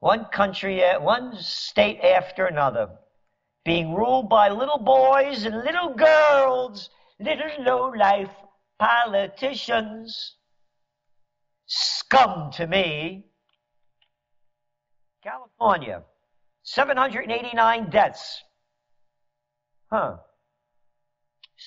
One 0.00 0.24
country, 0.32 0.82
uh, 0.82 0.98
one 1.00 1.36
state 1.36 2.00
after 2.00 2.46
another, 2.46 2.88
being 3.64 3.94
ruled 3.94 4.28
by 4.28 4.48
little 4.48 4.80
boys 4.80 5.44
and 5.44 5.58
little 5.58 5.94
girls, 5.94 6.90
little 7.20 7.52
low-life 7.60 8.34
politicians. 8.80 10.34
Scum 11.66 12.50
to 12.54 12.66
me. 12.66 13.26
California, 15.22 16.02
789 16.64 17.90
deaths. 17.90 18.42
Huh. 19.92 20.16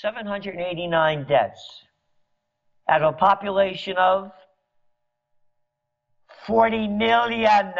789 0.02 1.26
deaths 1.28 1.84
out 2.90 3.02
of 3.02 3.16
a 3.16 3.18
population 3.18 3.98
of 3.98 4.32
40 6.46 6.88
million. 6.88 7.74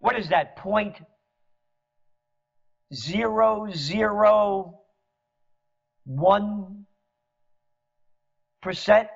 What 0.00 0.18
is 0.18 0.28
that? 0.30 0.56
Point 0.56 0.96
zero 2.92 3.68
zero 3.72 4.80
one 6.04 6.86
percent? 8.62 9.08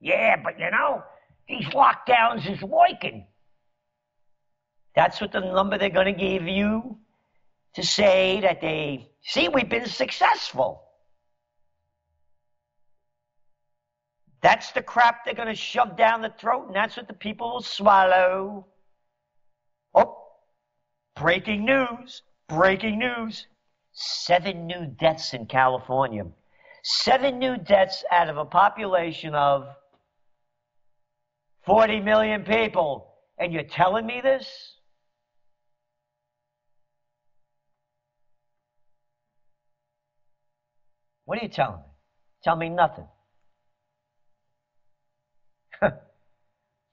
Yeah, 0.00 0.36
but 0.42 0.58
you 0.58 0.70
know, 0.70 1.02
these 1.48 1.66
lockdowns 1.66 2.50
is 2.50 2.62
working. 2.62 3.27
That's 4.94 5.20
what 5.20 5.32
the 5.32 5.40
number 5.40 5.78
they're 5.78 5.90
going 5.90 6.12
to 6.12 6.20
give 6.20 6.46
you 6.46 6.98
to 7.74 7.82
say 7.84 8.40
that 8.40 8.60
they 8.60 9.10
see 9.22 9.48
we've 9.48 9.68
been 9.68 9.86
successful. 9.86 10.82
That's 14.40 14.70
the 14.72 14.82
crap 14.82 15.24
they're 15.24 15.34
going 15.34 15.48
to 15.48 15.54
shove 15.54 15.96
down 15.96 16.22
the 16.22 16.32
throat, 16.38 16.66
and 16.68 16.76
that's 16.76 16.96
what 16.96 17.08
the 17.08 17.14
people 17.14 17.54
will 17.54 17.62
swallow. 17.62 18.66
Oh, 19.94 20.16
breaking 21.16 21.64
news, 21.64 22.22
breaking 22.48 22.98
news. 22.98 23.46
Seven 23.92 24.66
new 24.66 24.86
deaths 24.86 25.34
in 25.34 25.46
California. 25.46 26.24
Seven 26.84 27.40
new 27.40 27.56
deaths 27.56 28.04
out 28.12 28.28
of 28.28 28.36
a 28.36 28.44
population 28.44 29.34
of 29.34 29.66
40 31.66 32.00
million 32.00 32.44
people. 32.44 33.12
And 33.38 33.52
you're 33.52 33.64
telling 33.64 34.06
me 34.06 34.20
this? 34.20 34.77
What 41.28 41.38
are 41.38 41.42
you 41.42 41.48
telling 41.50 41.76
me? 41.76 41.82
Tell 42.42 42.56
me 42.56 42.70
nothing. 42.70 43.06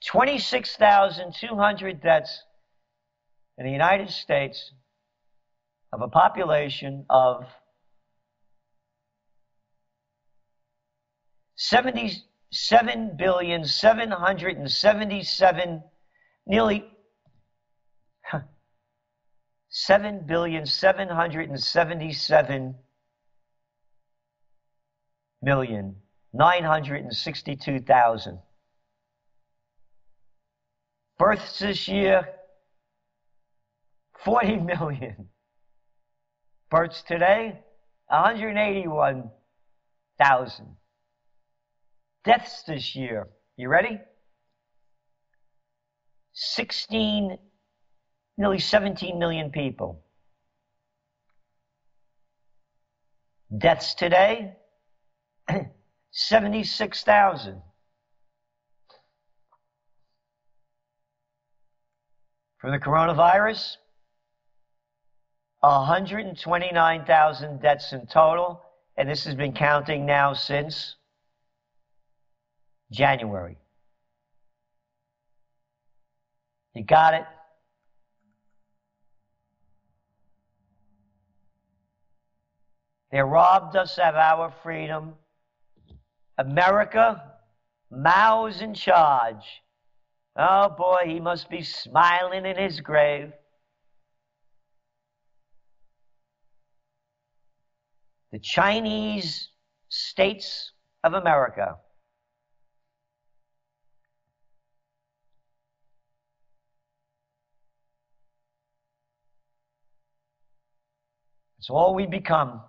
26,200 0.05 2.01
deaths 2.01 2.43
in 3.57 3.65
the 3.65 3.71
United 3.71 4.09
States 4.09 4.73
of 5.93 6.01
a 6.01 6.09
population 6.09 7.05
of 7.09 7.45
77 11.55 13.15
billion 13.17 13.63
777 13.63 15.83
nearly 16.45 16.83
7 19.69 20.19
billion 20.27 20.65
777 20.65 22.75
million 25.45 25.95
962,000 26.33 28.39
births 31.17 31.59
this 31.59 31.87
year 31.87 32.27
40 34.25 34.57
million. 34.57 35.29
Births 36.71 37.03
today 37.03 37.59
181,000 38.07 40.65
deaths 42.23 42.63
this 42.63 42.95
year. 42.95 43.27
You 43.55 43.69
ready? 43.69 44.01
16 46.33 47.37
nearly 48.37 48.59
17 48.59 49.17
million 49.19 49.51
people. 49.51 50.01
Deaths 53.55 53.93
today, 53.93 54.55
76,000. 56.11 57.61
From 62.57 62.71
the 62.71 62.79
coronavirus, 62.79 63.77
129,000 65.59 67.61
deaths 67.61 67.93
in 67.93 68.07
total, 68.07 68.61
and 68.97 69.09
this 69.09 69.25
has 69.25 69.35
been 69.35 69.53
counting 69.53 70.05
now 70.05 70.33
since 70.33 70.95
January. 72.91 73.57
You 76.73 76.83
got 76.83 77.13
it? 77.13 77.25
They 83.11 83.21
robbed 83.21 83.75
us 83.75 83.97
of 83.97 84.15
our 84.15 84.53
freedom. 84.61 85.15
America, 86.37 87.21
Mao's 87.89 88.61
in 88.61 88.73
charge. 88.73 89.61
Oh 90.35 90.69
boy, 90.69 91.03
he 91.05 91.19
must 91.19 91.49
be 91.49 91.63
smiling 91.63 92.45
in 92.45 92.57
his 92.57 92.81
grave. 92.81 93.31
The 98.31 98.39
Chinese 98.39 99.49
states 99.87 100.71
of 101.03 101.13
America. 101.13 101.77
It's 111.59 111.69
all 111.69 111.95
we 111.95 112.05
become. 112.05 112.61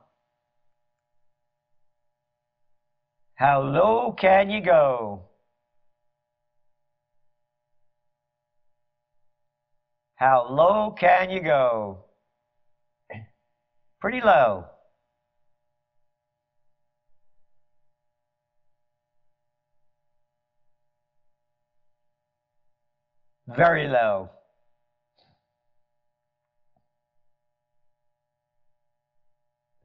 How 3.37 3.61
low 3.61 4.12
can 4.12 4.49
you 4.49 4.62
go? 4.62 5.22
How 10.14 10.49
low 10.51 10.92
can 10.92 11.31
you 11.31 11.42
go? 11.42 12.05
Pretty 14.01 14.22
low. 14.22 14.64
Very 23.55 23.87
low. 23.87 24.31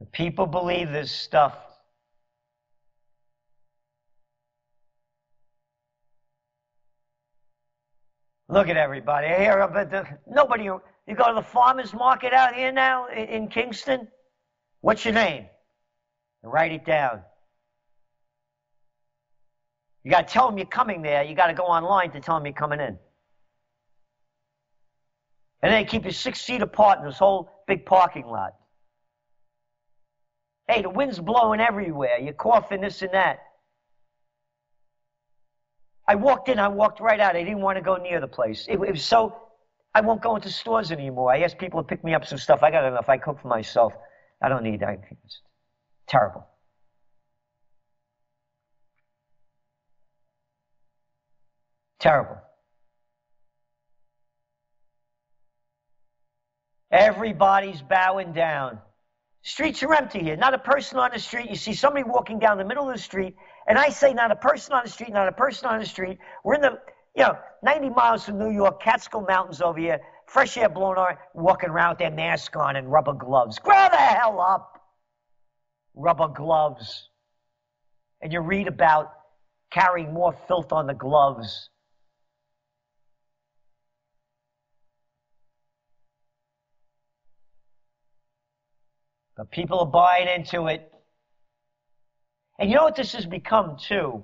The 0.00 0.06
people 0.06 0.46
believe 0.46 0.90
this 0.90 1.12
stuff. 1.12 1.71
Look 8.52 8.68
at 8.68 8.76
everybody 8.76 9.28
here, 9.28 9.66
but 9.72 9.90
the, 9.90 10.06
nobody. 10.28 10.64
You 10.64 10.82
go 11.16 11.28
to 11.28 11.34
the 11.34 11.42
farmers 11.42 11.94
market 11.94 12.34
out 12.34 12.54
here 12.54 12.70
now 12.70 13.06
in, 13.06 13.24
in 13.24 13.48
Kingston. 13.48 14.08
What's 14.82 15.06
your 15.06 15.14
name? 15.14 15.46
And 16.42 16.52
write 16.52 16.70
it 16.70 16.84
down. 16.84 17.22
You 20.04 20.10
got 20.10 20.28
to 20.28 20.34
tell 20.34 20.48
them 20.48 20.58
you're 20.58 20.66
coming 20.66 21.00
there. 21.00 21.22
You 21.22 21.34
got 21.34 21.46
to 21.46 21.54
go 21.54 21.62
online 21.62 22.10
to 22.10 22.20
tell 22.20 22.34
them 22.34 22.44
you're 22.44 22.52
coming 22.52 22.78
in. 22.78 22.98
And 25.62 25.72
they 25.72 25.84
keep 25.84 26.04
you 26.04 26.10
six 26.10 26.44
feet 26.44 26.60
apart 26.60 26.98
in 26.98 27.06
this 27.06 27.18
whole 27.18 27.50
big 27.66 27.86
parking 27.86 28.26
lot. 28.26 28.52
Hey, 30.68 30.82
the 30.82 30.90
wind's 30.90 31.18
blowing 31.18 31.60
everywhere. 31.60 32.18
You're 32.18 32.34
coughing 32.34 32.82
this 32.82 33.00
and 33.00 33.14
that. 33.14 33.38
I 36.12 36.14
walked 36.14 36.50
in, 36.50 36.58
I 36.58 36.68
walked 36.68 37.00
right 37.00 37.18
out. 37.18 37.36
I 37.36 37.42
didn't 37.42 37.62
want 37.62 37.78
to 37.78 37.82
go 37.82 37.96
near 37.96 38.20
the 38.20 38.28
place. 38.28 38.66
It, 38.68 38.74
it 38.74 38.92
was 38.92 39.02
so, 39.02 39.34
I 39.94 40.02
won't 40.02 40.20
go 40.20 40.36
into 40.36 40.50
stores 40.50 40.92
anymore. 40.92 41.32
I 41.32 41.40
asked 41.40 41.56
people 41.56 41.82
to 41.82 41.86
pick 41.88 42.04
me 42.04 42.12
up 42.12 42.26
some 42.26 42.36
stuff. 42.36 42.62
I 42.62 42.70
got 42.70 42.84
enough. 42.84 43.08
I 43.08 43.16
cook 43.16 43.40
for 43.40 43.48
myself. 43.48 43.94
I 44.42 44.50
don't 44.50 44.62
need 44.62 44.80
that. 44.80 44.98
Terrible. 46.06 46.46
Terrible. 51.98 52.36
Everybody's 56.90 57.80
bowing 57.80 58.34
down. 58.34 58.80
Streets 59.44 59.82
are 59.82 59.94
empty 59.94 60.18
here. 60.18 60.36
Not 60.36 60.52
a 60.52 60.58
person 60.58 60.98
on 60.98 61.12
the 61.14 61.18
street. 61.18 61.48
You 61.48 61.56
see 61.56 61.72
somebody 61.72 62.04
walking 62.04 62.38
down 62.38 62.58
the 62.58 62.66
middle 62.66 62.86
of 62.86 62.94
the 62.94 63.02
street 63.02 63.34
and 63.66 63.78
I 63.78 63.88
say 63.88 64.12
not 64.12 64.30
a 64.30 64.36
person 64.36 64.72
on 64.72 64.82
the 64.84 64.90
street, 64.90 65.12
not 65.12 65.28
a 65.28 65.32
person 65.32 65.68
on 65.68 65.78
the 65.80 65.86
street. 65.86 66.18
We're 66.44 66.54
in 66.54 66.60
the, 66.62 66.78
you 67.16 67.22
know, 67.22 67.38
90 67.62 67.90
miles 67.90 68.24
from 68.24 68.38
New 68.38 68.50
York, 68.50 68.82
Catskill 68.82 69.22
Mountains 69.22 69.60
over 69.60 69.78
here, 69.78 70.00
fresh 70.26 70.56
air 70.56 70.68
blowing 70.68 70.98
on, 70.98 71.16
walking 71.34 71.70
around 71.70 71.90
with 71.90 71.98
their 71.98 72.10
mask 72.10 72.56
on 72.56 72.76
and 72.76 72.90
rubber 72.90 73.12
gloves. 73.12 73.58
Grow 73.58 73.88
the 73.90 73.96
hell 73.96 74.40
up. 74.40 74.80
Rubber 75.94 76.28
gloves. 76.28 77.08
And 78.20 78.32
you 78.32 78.40
read 78.40 78.66
about 78.66 79.12
carrying 79.70 80.12
more 80.12 80.34
filth 80.48 80.72
on 80.72 80.86
the 80.86 80.94
gloves. 80.94 81.68
But 89.36 89.50
people 89.50 89.80
are 89.80 89.86
buying 89.86 90.28
into 90.28 90.66
it. 90.66 90.91
And 92.62 92.70
you 92.70 92.76
know 92.76 92.84
what 92.84 92.94
this 92.94 93.10
has 93.14 93.26
become 93.26 93.76
too? 93.76 94.22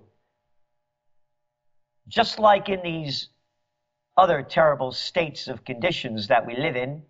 Just 2.07 2.39
like 2.39 2.69
in 2.69 2.81
these 2.85 3.31
other 4.17 4.45
terrible 4.45 4.93
states 4.93 5.49
of 5.49 5.65
conditions 5.65 6.29
that 6.29 6.47
we 6.47 6.55
live 6.55 6.77
in, 6.77 7.03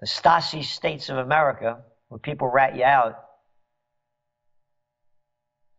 the 0.00 0.06
Stasi 0.06 0.62
states 0.62 1.08
of 1.08 1.16
America, 1.16 1.78
where 2.08 2.18
people 2.18 2.48
rat 2.48 2.76
you 2.76 2.84
out, 2.84 3.14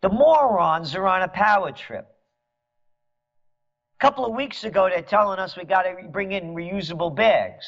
the 0.02 0.10
morons 0.10 0.96
are 0.96 1.06
on 1.06 1.22
a 1.22 1.28
power 1.28 1.72
trip. 1.72 2.17
A 4.00 4.06
couple 4.06 4.26
of 4.26 4.36
weeks 4.36 4.64
ago, 4.64 4.88
they're 4.90 5.02
telling 5.02 5.40
us 5.40 5.58
we 5.58 5.64
got 5.64 5.84
to 5.84 5.96
bring 6.10 6.32
in 6.32 6.54
reusable 6.54 7.16
bags 7.16 7.66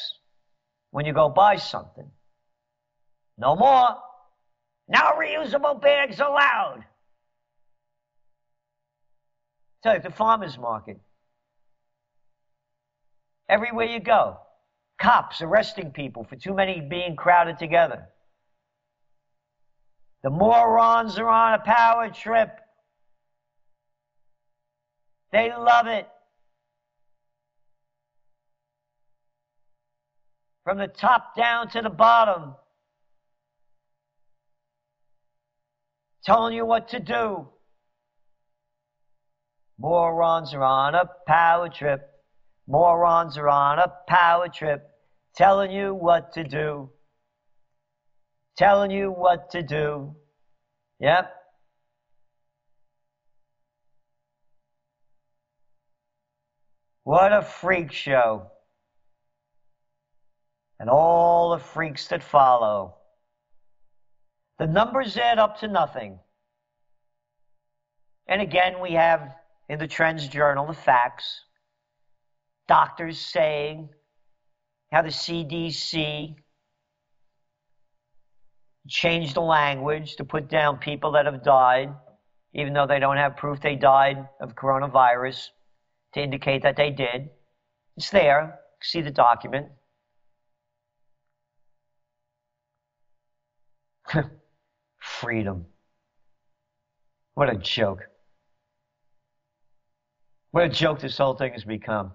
when 0.92 1.06
you 1.06 1.14
go 1.14 1.28
buy 1.28 1.56
something. 1.56 2.10
No 3.38 3.56
more. 3.56 3.96
Now 4.88 5.14
reusable 5.20 5.82
bags 5.82 6.20
allowed. 6.20 6.84
Tell 9.82 9.96
you, 9.96 10.02
the 10.02 10.12
farmer's 10.12 10.58
market. 10.58 11.00
Everywhere 13.48 13.86
you 13.88 14.00
go, 14.00 14.38
cops 15.02 15.42
arresting 15.42 15.92
people 15.92 16.26
for 16.26 16.36
too 16.36 16.54
many 16.54 16.80
being 16.80 17.16
crowded 17.16 17.58
together. 17.58 18.08
The 20.22 20.30
morons 20.30 21.18
are 21.18 21.28
on 21.28 21.56
a 21.56 21.60
power 21.60 22.10
trip. 22.10 22.52
They 25.32 25.50
love 25.50 25.88
it. 25.88 26.08
From 30.70 30.78
the 30.78 30.88
top 30.88 31.36
down 31.36 31.68
to 31.68 31.82
the 31.82 31.90
bottom, 31.90 32.54
telling 36.24 36.56
you 36.56 36.64
what 36.64 36.90
to 36.90 37.00
do. 37.00 37.48
Morons 39.80 40.54
are 40.54 40.62
on 40.62 40.94
a 40.94 41.10
power 41.26 41.70
trip. 41.70 42.08
Morons 42.68 43.36
are 43.36 43.50
on 43.50 43.80
a 43.80 43.92
power 44.08 44.48
trip. 44.48 44.88
telling 45.36 45.72
you 45.72 45.96
what 45.96 46.34
to 46.34 46.44
do, 46.44 46.92
telling 48.56 48.92
you 48.92 49.10
what 49.10 49.50
to 49.50 49.64
do. 49.64 50.16
Yep. 51.00 51.34
What 57.06 57.34
a 57.34 57.42
freak 57.42 57.92
show. 57.92 58.52
And 60.80 60.90
all 60.90 61.52
the 61.52 61.64
freaks 61.64 62.08
that 62.08 62.24
follow. 62.24 62.96
The 64.60 64.68
numbers 64.68 65.18
add 65.18 65.40
up 65.40 65.60
to 65.60 65.68
nothing. 65.68 66.20
And 68.28 68.42
again, 68.42 68.80
we 68.82 68.92
have 68.92 69.36
in 69.68 69.80
the 69.80 69.88
Trends 69.88 70.28
Journal 70.28 70.68
the 70.68 70.74
facts. 70.74 71.42
Doctors 72.68 73.20
saying 73.20 73.90
how 74.92 75.02
the 75.02 75.10
CDC 75.10 76.36
changed 78.88 79.36
the 79.36 79.42
language 79.42 80.16
to 80.16 80.24
put 80.24 80.50
down 80.50 80.78
people 80.78 81.12
that 81.14 81.26
have 81.26 81.44
died, 81.44 81.94
even 82.54 82.74
though 82.74 82.88
they 82.88 83.00
don't 83.00 83.18
have 83.18 83.38
proof 83.38 83.60
they 83.62 83.76
died 83.76 84.28
of 84.40 84.56
coronavirus, 84.56 85.50
to 86.14 86.22
indicate 86.22 86.64
that 86.64 86.76
they 86.76 86.90
did. 86.90 87.30
It's 87.98 88.10
there. 88.10 88.60
See 88.82 89.02
the 89.02 89.12
document. 89.12 89.68
Freedom. 95.00 95.66
What 97.36 97.50
a 97.50 97.56
joke. 97.56 98.02
What 100.52 100.66
a 100.66 100.70
joke 100.70 101.00
this 101.00 101.18
whole 101.18 101.36
thing 101.36 101.54
has 101.54 101.64
become. 101.64 102.12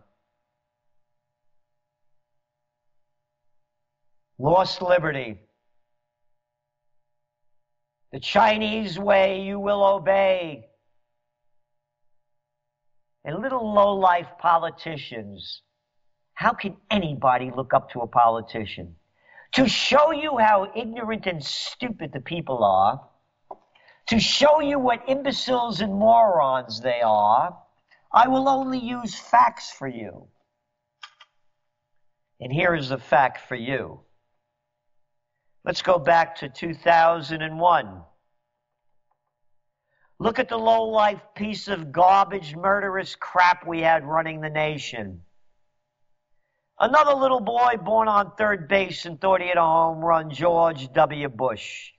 Lost 4.38 4.82
liberty. 4.82 5.38
The 8.12 8.20
Chinese 8.20 8.98
way 8.98 9.42
you 9.42 9.58
will 9.58 9.84
obey. 9.84 10.66
And 13.24 13.40
little 13.40 13.72
low-life 13.72 14.28
politicians. 14.38 15.62
How 16.34 16.52
can 16.52 16.76
anybody 16.90 17.50
look 17.56 17.72
up 17.72 17.90
to 17.90 18.00
a 18.00 18.06
politician? 18.06 18.96
To 19.54 19.68
show 19.68 20.10
you 20.10 20.38
how 20.38 20.72
ignorant 20.74 21.26
and 21.26 21.42
stupid 21.42 22.12
the 22.12 22.20
people 22.20 22.64
are, 22.64 23.00
to 24.08 24.18
show 24.18 24.60
you 24.60 24.78
what 24.78 25.08
imbeciles 25.08 25.80
and 25.80 25.94
morons 25.94 26.80
they 26.80 27.00
are, 27.02 27.56
I 28.12 28.28
will 28.28 28.48
only 28.48 28.78
use 28.78 29.14
facts 29.14 29.70
for 29.70 29.86
you. 29.86 30.26
And 32.40 32.52
here 32.52 32.74
is 32.74 32.88
the 32.88 32.98
fact 32.98 33.48
for 33.48 33.54
you. 33.54 34.00
Let's 35.64 35.82
go 35.82 35.98
back 35.98 36.36
to 36.36 36.48
2001. 36.48 38.02
Look 40.18 40.38
at 40.38 40.48
the 40.48 40.58
low-life 40.58 41.22
piece 41.34 41.68
of 41.68 41.92
garbage, 41.92 42.54
murderous 42.56 43.16
crap 43.16 43.66
we 43.66 43.80
had 43.80 44.04
running 44.04 44.40
the 44.40 44.50
nation. 44.50 45.22
Another 46.78 47.14
little 47.14 47.40
boy 47.40 47.74
born 47.82 48.08
on 48.08 48.32
third 48.36 48.68
base 48.68 49.06
and 49.06 49.20
thought 49.20 49.40
he 49.40 49.48
had 49.48 49.56
a 49.56 49.62
home 49.62 50.04
run, 50.04 50.30
George 50.30 50.92
W. 50.92 51.28
Bush. 51.28 51.92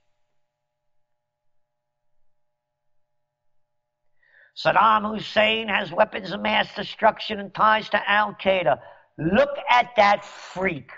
Saddam 4.56 5.14
Hussein 5.14 5.68
has 5.68 5.92
weapons 5.92 6.32
of 6.32 6.40
mass 6.40 6.74
destruction 6.74 7.40
and 7.40 7.54
ties 7.54 7.88
to 7.90 8.10
Al 8.10 8.34
Qaeda. 8.34 8.78
Look 9.18 9.56
at 9.68 9.90
that 9.96 10.24
freak. 10.24 10.90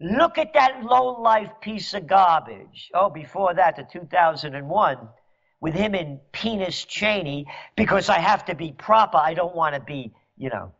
Look 0.00 0.38
at 0.38 0.54
that 0.54 0.82
low 0.82 1.20
life 1.20 1.50
piece 1.60 1.92
of 1.94 2.06
garbage. 2.06 2.90
Oh, 2.94 3.10
before 3.10 3.54
that, 3.54 3.76
the 3.76 3.86
2001, 3.90 4.96
with 5.60 5.74
him 5.74 5.94
and 5.94 6.20
Penis 6.32 6.84
Cheney, 6.84 7.46
because 7.76 8.08
I 8.08 8.18
have 8.18 8.44
to 8.46 8.54
be 8.54 8.72
proper. 8.72 9.18
I 9.18 9.34
don't 9.34 9.56
want 9.56 9.74
to 9.74 9.80
be, 9.80 10.14
you 10.36 10.50
know, 10.50 10.72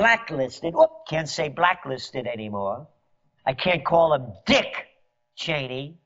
blacklisted. 0.00 0.74
Whoop, 0.74 0.90
can't 1.08 1.28
say 1.28 1.48
blacklisted 1.48 2.26
anymore. 2.26 2.88
I 3.46 3.52
can't 3.52 3.84
call 3.84 4.14
him 4.14 4.32
Dick 4.46 4.72
Cheney. 5.36 5.98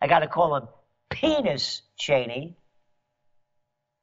I 0.00 0.06
got 0.06 0.20
to 0.20 0.28
call 0.28 0.56
him 0.56 0.68
Penis 1.10 1.82
Cheney 1.98 2.56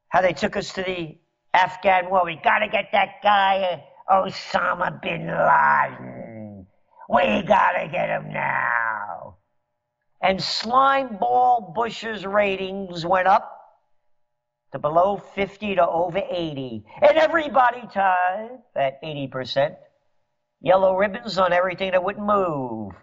how 0.10 0.21
they 0.21 0.34
took 0.34 0.56
us 0.56 0.73
to 0.73 0.84
the 0.84 1.17
Afghan 1.54 2.10
war. 2.10 2.23
We 2.25 2.39
got 2.43 2.60
to 2.60 2.67
get 2.67 2.89
that 2.91 3.21
guy, 3.23 3.84
Osama 4.10 5.01
bin 5.01 5.28
Laden. 5.28 6.67
We 7.10 7.41
got 7.43 7.71
to 7.73 7.88
get 7.89 8.10
him 8.10 8.32
now. 8.32 9.38
And 10.21 10.39
Slimeball 10.39 11.73
Bush's 11.73 12.25
ratings 12.25 13.06
went 13.06 13.28
up 13.28 13.55
to 14.71 14.80
below 14.80 15.17
50 15.17 15.75
to 15.75 15.88
over 15.88 16.21
80. 16.30 16.84
And 17.01 17.17
everybody 17.17 17.82
tied 17.93 18.60
at 18.75 19.01
80%. 19.04 19.75
Yellow 20.62 20.95
ribbons 20.95 21.38
on 21.38 21.54
everything 21.54 21.91
that 21.91 22.04
wouldn't 22.04 22.25
move. 22.25 22.93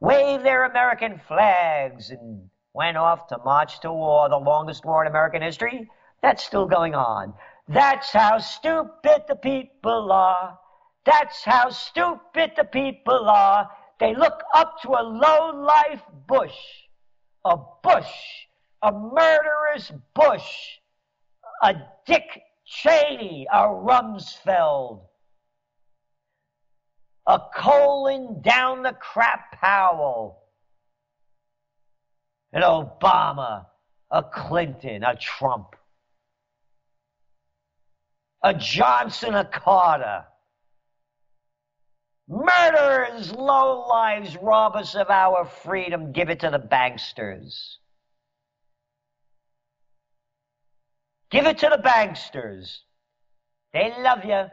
Waved 0.00 0.44
their 0.44 0.64
American 0.64 1.20
flags 1.28 2.10
and 2.10 2.48
went 2.74 2.96
off 2.96 3.28
to 3.28 3.38
march 3.44 3.80
to 3.80 3.92
war, 3.92 4.28
the 4.28 4.36
longest 4.36 4.84
war 4.84 5.04
in 5.04 5.10
American 5.10 5.42
history 5.42 5.88
that's 6.22 6.44
still 6.44 6.66
going 6.66 6.94
on. 6.94 7.34
That's 7.68 8.12
how 8.12 8.38
stupid 8.38 9.24
the 9.28 9.34
people 9.34 10.12
are. 10.12 10.58
That's 11.04 11.42
how 11.44 11.70
stupid 11.70 12.52
the 12.56 12.64
people 12.64 13.28
are. 13.28 13.68
They 13.98 14.14
look 14.14 14.40
up 14.54 14.80
to 14.82 14.90
a 14.90 15.02
low-life 15.02 16.02
Bush, 16.28 16.56
a 17.44 17.56
Bush, 17.82 18.12
a 18.82 18.92
murderous 18.92 19.92
Bush, 20.14 20.78
a 21.62 21.74
Dick 22.06 22.42
Cheney, 22.64 23.46
a 23.52 23.66
Rumsfeld, 23.68 25.02
a 27.26 27.40
Colin 27.56 28.42
down 28.42 28.82
the 28.82 28.92
crap 28.92 29.52
Powell, 29.52 30.38
an 32.52 32.62
Obama, 32.62 33.66
a 34.10 34.22
Clinton, 34.22 35.04
a 35.04 35.14
Trump 35.16 35.76
a 38.42 38.54
Johnson, 38.54 39.34
a 39.34 39.44
Carter. 39.44 40.24
Murderers, 42.28 43.32
low 43.32 43.86
lives, 43.88 44.36
rob 44.36 44.74
us 44.74 44.94
of 44.94 45.10
our 45.10 45.44
freedom, 45.44 46.12
give 46.12 46.30
it 46.30 46.40
to 46.40 46.50
the 46.50 46.58
banksters. 46.58 47.76
Give 51.32 51.46
it 51.46 51.58
to 51.58 51.70
the 51.70 51.82
banksters. 51.82 52.80
They 53.72 53.90
love 53.98 54.22
you. 54.26 54.44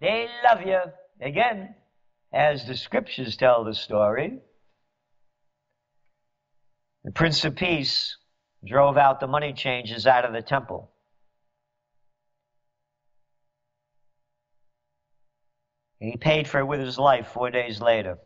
They 0.00 0.26
love 0.42 0.66
you. 0.66 0.80
Again, 1.20 1.74
as 2.32 2.66
the 2.66 2.74
scriptures 2.74 3.36
tell 3.36 3.64
the 3.64 3.74
story, 3.74 4.38
the 7.04 7.12
Prince 7.12 7.44
of 7.44 7.56
Peace 7.56 8.16
drove 8.66 8.96
out 8.96 9.20
the 9.20 9.26
money 9.26 9.52
changers 9.52 10.06
out 10.06 10.24
of 10.24 10.32
the 10.32 10.40
temple. 10.40 10.90
He 16.00 16.16
paid 16.16 16.48
for 16.48 16.60
it 16.60 16.66
with 16.66 16.80
his 16.80 16.98
life 16.98 17.28
four 17.34 17.50
days 17.50 17.82
later. 17.82 18.16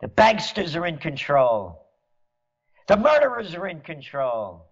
The 0.00 0.08
banksters 0.08 0.76
are 0.76 0.86
in 0.86 0.98
control. 0.98 1.84
The 2.86 2.96
murderers 2.96 3.54
are 3.56 3.66
in 3.66 3.80
control. 3.80 4.67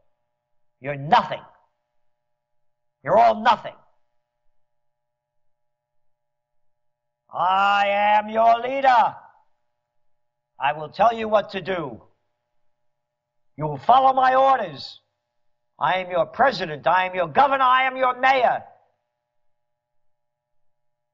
You're 0.81 0.97
nothing. 0.97 1.41
You're 3.03 3.19
all 3.19 3.43
nothing. 3.43 3.75
I 7.33 7.89
am 7.89 8.29
your 8.29 8.61
leader. 8.61 9.15
I 10.59 10.73
will 10.73 10.89
tell 10.89 11.13
you 11.13 11.29
what 11.29 11.51
to 11.51 11.61
do. 11.61 12.03
You 13.57 13.67
will 13.67 13.79
follow 13.79 14.13
my 14.13 14.35
orders. 14.35 15.01
I 15.79 15.99
am 15.99 16.11
your 16.11 16.27
president. 16.27 16.87
I 16.87 17.07
am 17.07 17.15
your 17.15 17.29
governor. 17.29 17.65
I 17.65 17.87
am 17.87 17.97
your 17.97 18.19
mayor. 18.19 18.65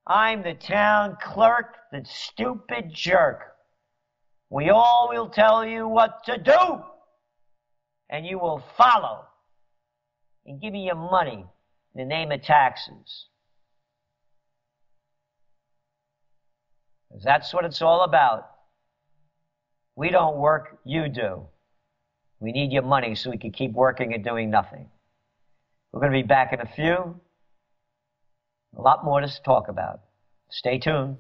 I'm 0.07 0.42
the 0.42 0.55
town 0.55 1.16
clerk, 1.22 1.77
the 1.92 2.05
stupid 2.05 2.92
jerk. 2.92 3.40
We 4.51 4.70
all 4.70 5.09
will 5.11 5.29
tell 5.29 5.64
you 5.64 5.88
what 5.88 6.25
to 6.25 6.37
do, 6.38 6.83
and 8.11 8.27
you 8.27 8.38
will 8.38 8.62
follow 8.77 9.25
and 10.46 10.61
give 10.61 10.74
you 10.74 10.83
your 10.83 10.96
money 10.96 11.44
in 11.94 11.98
the 11.98 12.05
name 12.05 12.33
of 12.33 12.42
taxes. 12.42 13.26
That's 17.22 17.52
what 17.52 17.64
it's 17.64 17.83
all 17.83 18.02
about. 18.02 18.48
We 19.94 20.11
don't 20.11 20.38
work, 20.38 20.78
you 20.85 21.09
do. 21.09 21.42
We 22.40 22.52
need 22.52 22.72
your 22.72 22.83
money 22.83 23.14
so 23.14 23.31
we 23.31 23.38
can 23.38 23.52
keep 23.52 23.72
working 23.72 24.14
and 24.14 24.24
doing 24.24 24.50
nothing. 24.50 24.88
We're 25.92 26.00
going 26.00 26.12
to 26.12 26.18
be 26.18 26.26
back 26.26 26.52
in 26.52 26.61
a 26.61 26.66
few. 26.66 27.20
A 28.76 28.81
lot 28.81 29.05
more 29.05 29.20
to 29.20 29.28
talk 29.44 29.68
about. 29.68 30.00
Stay 30.50 30.78
tuned. 30.78 31.18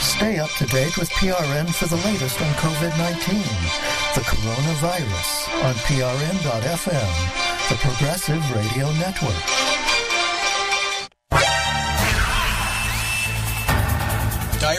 Stay 0.00 0.38
up 0.38 0.50
to 0.50 0.66
date 0.66 0.96
with 0.98 1.10
PRN 1.10 1.72
for 1.74 1.86
the 1.86 1.96
latest 2.04 2.40
on 2.40 2.52
COVID 2.54 2.98
19, 2.98 3.99
the 4.14 4.22
coronavirus 4.22 5.64
on 5.64 5.74
PRN.FM, 5.86 7.68
the 7.68 7.76
Progressive 7.76 8.42
Radio 8.56 8.90
Network. 8.94 9.69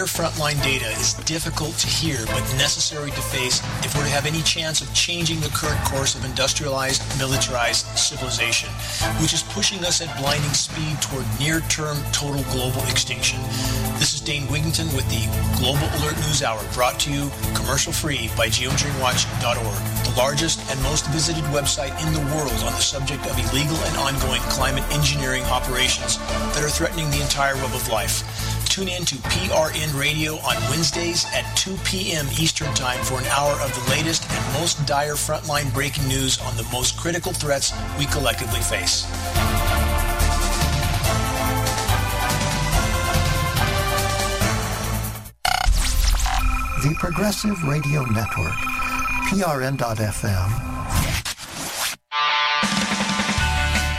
Dire 0.02 0.08
frontline 0.08 0.64
data 0.64 0.88
is 0.98 1.14
difficult 1.30 1.78
to 1.78 1.86
hear 1.86 2.18
but 2.26 2.42
necessary 2.58 3.12
to 3.12 3.22
face 3.22 3.60
if 3.86 3.96
we're 3.96 4.04
to 4.04 4.10
have 4.10 4.26
any 4.26 4.42
chance 4.42 4.82
of 4.82 4.92
changing 4.96 5.40
the 5.42 5.50
current 5.50 5.80
course 5.86 6.16
of 6.16 6.26
industrialized, 6.26 7.04
militarized 7.20 7.86
civilization, 7.96 8.70
which 9.22 9.32
is 9.32 9.44
pushing 9.44 9.86
us 9.86 10.02
at 10.02 10.10
blinding 10.18 10.50
speed 10.58 11.00
toward 11.04 11.24
near-term 11.40 12.02
total 12.12 12.42
global 12.50 12.82
extinction. 12.90 13.40
This 14.02 14.16
is 14.16 14.22
Dane 14.22 14.48
Wigington 14.48 14.90
with 14.96 15.06
the 15.14 15.30
Global 15.62 15.86
Alert 16.02 16.18
News 16.26 16.42
Hour 16.42 16.66
brought 16.74 17.00
to 17.02 17.12
you 17.14 17.30
commercial-free 17.54 18.32
by 18.36 18.48
geoengineeringwatch.org, 18.50 19.78
the 20.02 20.18
largest 20.18 20.66
and 20.72 20.82
most 20.82 21.06
visited 21.14 21.44
website 21.54 21.94
in 22.02 22.12
the 22.12 22.26
world 22.34 22.58
on 22.66 22.74
the 22.74 22.82
subject 22.82 23.22
of 23.28 23.38
illegal 23.38 23.78
and 23.78 23.98
ongoing 23.98 24.42
climate 24.50 24.84
engineering 24.90 25.44
operations 25.44 26.18
that 26.58 26.64
are 26.64 26.74
threatening 26.74 27.12
the 27.12 27.22
entire 27.22 27.54
web 27.58 27.76
of 27.76 27.88
life. 27.90 28.51
Tune 28.72 28.88
in 28.88 29.04
to 29.04 29.16
PRN 29.16 30.00
Radio 30.00 30.36
on 30.36 30.56
Wednesdays 30.70 31.26
at 31.34 31.44
2 31.58 31.76
p.m. 31.84 32.26
Eastern 32.40 32.74
Time 32.74 33.04
for 33.04 33.20
an 33.20 33.26
hour 33.26 33.52
of 33.60 33.76
the 33.76 33.92
latest 33.92 34.24
and 34.32 34.54
most 34.62 34.86
dire 34.86 35.16
frontline 35.16 35.74
breaking 35.74 36.08
news 36.08 36.40
on 36.40 36.56
the 36.56 36.64
most 36.72 36.98
critical 36.98 37.34
threats 37.34 37.74
we 38.00 38.06
collectively 38.06 38.62
face. 38.62 39.04
The 46.82 46.96
Progressive 46.98 47.62
Radio 47.64 48.06
Network, 48.06 48.56
PRN.FM, 49.28 50.50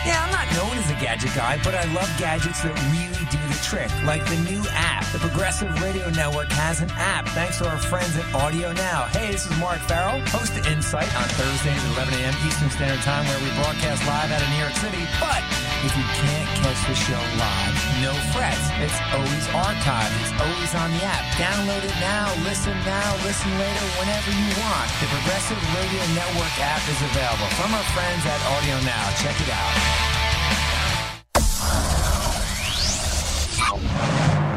Yeah, 0.07 0.25
I'm 0.25 0.33
not 0.33 0.49
known 0.57 0.79
as 0.79 0.91
a 0.91 0.95
gadget 0.95 1.35
guy, 1.35 1.61
but 1.63 1.75
I 1.75 1.85
love 1.93 2.11
gadgets 2.19 2.63
that 2.63 2.75
really 2.91 3.13
do 3.13 3.23
the 3.31 3.32
trick, 3.73 3.89
like 4.05 4.21
the 4.29 4.37
new 4.45 4.61
app. 4.77 5.01
The 5.17 5.19
Progressive 5.19 5.73
Radio 5.81 6.05
Network 6.13 6.53
has 6.61 6.85
an 6.85 6.93
app 7.01 7.25
thanks 7.33 7.57
to 7.57 7.65
our 7.65 7.81
friends 7.81 8.13
at 8.21 8.29
Audio 8.37 8.69
Now. 8.77 9.09
Hey, 9.17 9.33
this 9.33 9.49
is 9.49 9.55
Mark 9.57 9.81
Farrell, 9.89 10.21
host 10.29 10.53
of 10.61 10.69
Insight 10.69 11.09
on 11.17 11.25
Thursdays 11.41 11.81
at 11.81 11.97
11 11.97 12.21
a.m. 12.21 12.37
Eastern 12.45 12.69
Standard 12.69 13.01
Time, 13.01 13.25
where 13.25 13.41
we 13.41 13.49
broadcast 13.57 14.05
live 14.05 14.29
out 14.29 14.45
of 14.45 14.49
New 14.53 14.61
York 14.61 14.77
City. 14.77 15.01
But 15.17 15.41
if 15.89 15.93
you 15.97 16.05
can't 16.21 16.49
catch 16.61 16.85
the 16.85 16.93
show 16.93 17.23
live, 17.41 17.73
no 18.05 18.13
frets. 18.37 18.61
It's 18.85 19.01
always 19.17 19.45
archived. 19.57 20.13
It's 20.21 20.37
always 20.37 20.73
on 20.77 20.93
the 20.93 21.01
app. 21.09 21.25
Download 21.41 21.81
it 21.81 21.97
now, 21.97 22.29
listen 22.45 22.77
now, 22.85 23.09
listen 23.25 23.49
later, 23.57 23.87
whenever 23.97 24.37
you 24.37 24.49
want. 24.69 24.89
The 25.01 25.09
Progressive 25.09 25.61
Radio 25.81 26.05
Network 26.13 26.53
app 26.61 26.85
is 26.93 27.01
available 27.09 27.49
from 27.57 27.73
our 27.73 27.87
friends 27.97 28.21
at 28.29 28.37
Audio 28.53 28.77
Now. 28.85 29.09
Check 29.17 29.41
it 29.41 29.49
out. 29.49 30.12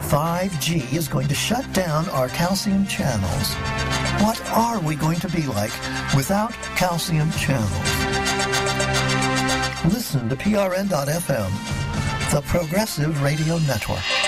5G 0.10 0.94
is 0.94 1.08
going 1.08 1.28
to 1.28 1.34
shut 1.34 1.66
down 1.74 2.08
our 2.10 2.30
calcium 2.30 2.86
channels. 2.86 3.56
What 4.22 4.40
are 4.52 4.80
we 4.80 4.96
going 4.96 5.20
to 5.22 5.28
be 5.28 5.42
like 5.48 5.72
without 6.16 6.54
calcium 6.78 7.32
channels? 7.32 7.74
Listen 9.92 10.30
to 10.30 10.36
PRN.FM, 10.36 12.32
the 12.32 12.42
Progressive 12.42 13.24
Radio 13.24 13.58
Network. 13.60 14.25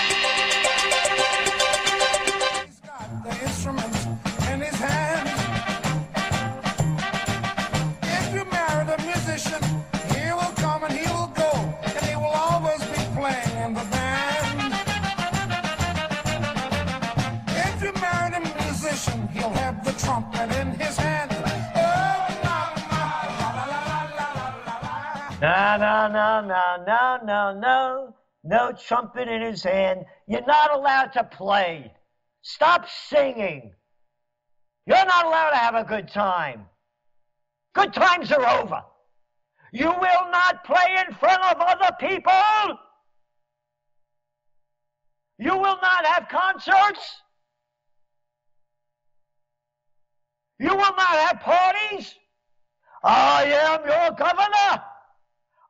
No, 26.08 26.40
no, 26.40 26.84
no, 26.86 27.18
no, 27.24 27.52
no, 27.58 28.14
no, 28.44 28.72
trumpet 28.72 29.28
in 29.28 29.42
his 29.42 29.62
hand. 29.62 30.06
You're 30.26 30.46
not 30.46 30.74
allowed 30.74 31.12
to 31.12 31.24
play. 31.24 31.92
Stop 32.42 32.86
singing. 32.88 33.72
You're 34.86 35.04
not 35.04 35.26
allowed 35.26 35.50
to 35.50 35.56
have 35.56 35.74
a 35.74 35.84
good 35.84 36.08
time. 36.08 36.66
Good 37.74 37.92
times 37.92 38.32
are 38.32 38.60
over. 38.60 38.82
You 39.72 39.86
will 39.86 40.30
not 40.30 40.64
play 40.64 41.04
in 41.06 41.14
front 41.14 41.42
of 41.42 41.56
other 41.60 41.94
people. 42.00 42.78
You 45.38 45.56
will 45.56 45.78
not 45.82 46.06
have 46.06 46.28
concerts. 46.28 47.22
You 50.58 50.70
will 50.70 50.78
not 50.78 50.98
have 51.00 51.40
parties. 51.40 52.14
I 53.04 53.44
am 53.44 53.80
your 53.86 54.10
governor. 54.12 54.57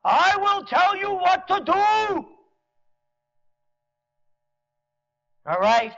I 0.04 0.36
will 0.38 0.64
tell 0.64 0.96
you 0.96 1.10
what 1.10 1.46
to 1.48 1.60
do. 1.64 1.72
All 5.46 5.60
right? 5.60 5.92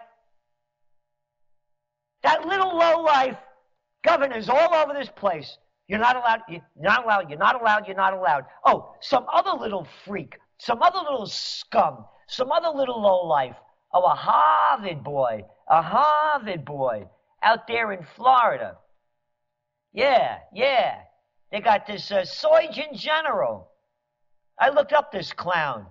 That 2.23 2.47
little 2.47 2.77
low 2.77 3.03
life 3.03 3.37
governors 4.05 4.49
all 4.49 4.75
over 4.75 4.93
this 4.95 5.11
place. 5.17 5.59
You're 5.89 5.99
not 5.99 6.17
allowed, 6.17 6.41
you're 6.49 6.63
not 6.79 7.05
allowed, 7.05 7.29
you're 7.29 7.39
not 7.39 7.61
allowed, 7.61 7.87
you're 7.87 7.97
not 7.97 8.15
allowed. 8.15 8.45
Oh, 8.65 8.95
some 9.01 9.27
other 9.33 9.59
little 9.59 9.87
freak, 10.05 10.37
some 10.59 10.83
other 10.83 10.99
little 10.99 11.27
scum, 11.27 12.05
some 12.29 12.53
other 12.53 12.69
little 12.69 13.01
low 13.01 13.27
life. 13.27 13.57
Oh, 13.93 14.05
a 14.05 14.15
Harvard 14.15 15.03
boy, 15.03 15.45
a 15.69 15.83
Harvard 15.83 16.65
boy 16.65 17.09
out 17.43 17.67
there 17.67 17.93
in 17.93 18.07
Florida. 18.15 18.77
Yeah, 19.93 20.39
yeah. 20.55 20.99
They 21.51 21.61
got 21.61 21.87
this 21.87 22.13
uh, 22.13 22.25
Surgeon 22.25 22.95
General 22.95 23.70
I 24.61 24.69
looked 24.69 24.93
up 24.93 25.11
this 25.11 25.33
clown. 25.33 25.87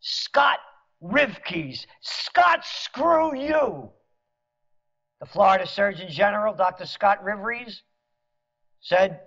Scott 0.00 0.58
Rivkees. 1.02 1.86
Scott, 2.00 2.64
screw 2.64 3.36
you. 3.36 3.90
The 5.20 5.26
Florida 5.26 5.66
Surgeon 5.66 6.08
General, 6.08 6.54
Dr. 6.54 6.86
Scott 6.86 7.24
Rivkees, 7.24 7.80
said 8.80 9.20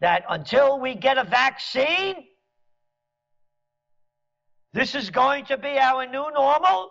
that 0.00 0.24
until 0.28 0.78
we 0.78 0.94
get 0.94 1.16
a 1.16 1.24
vaccine, 1.24 2.16
this 4.74 4.94
is 4.94 5.10
going 5.10 5.46
to 5.46 5.56
be 5.56 5.78
our 5.78 6.06
new 6.06 6.30
normal, 6.32 6.90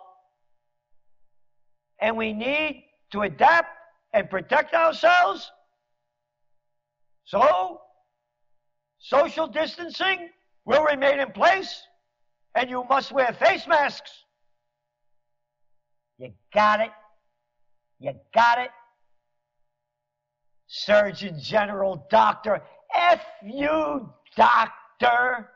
and 2.00 2.16
we 2.16 2.32
need 2.32 2.84
to 3.12 3.22
adapt 3.22 3.68
and 4.12 4.28
protect 4.30 4.74
ourselves. 4.74 5.50
So 7.24 7.80
Social 9.02 9.48
distancing 9.48 10.30
will 10.64 10.84
remain 10.84 11.18
in 11.18 11.32
place, 11.32 11.82
and 12.54 12.70
you 12.70 12.84
must 12.88 13.10
wear 13.10 13.32
face 13.32 13.66
masks. 13.66 14.12
You 16.18 16.32
got 16.54 16.80
it? 16.80 16.90
You 17.98 18.12
got 18.32 18.58
it? 18.58 18.70
Surgeon 20.68 21.36
General, 21.40 22.06
doctor, 22.10 22.62
F 22.94 23.20
you, 23.44 24.08
doctor. 24.36 25.50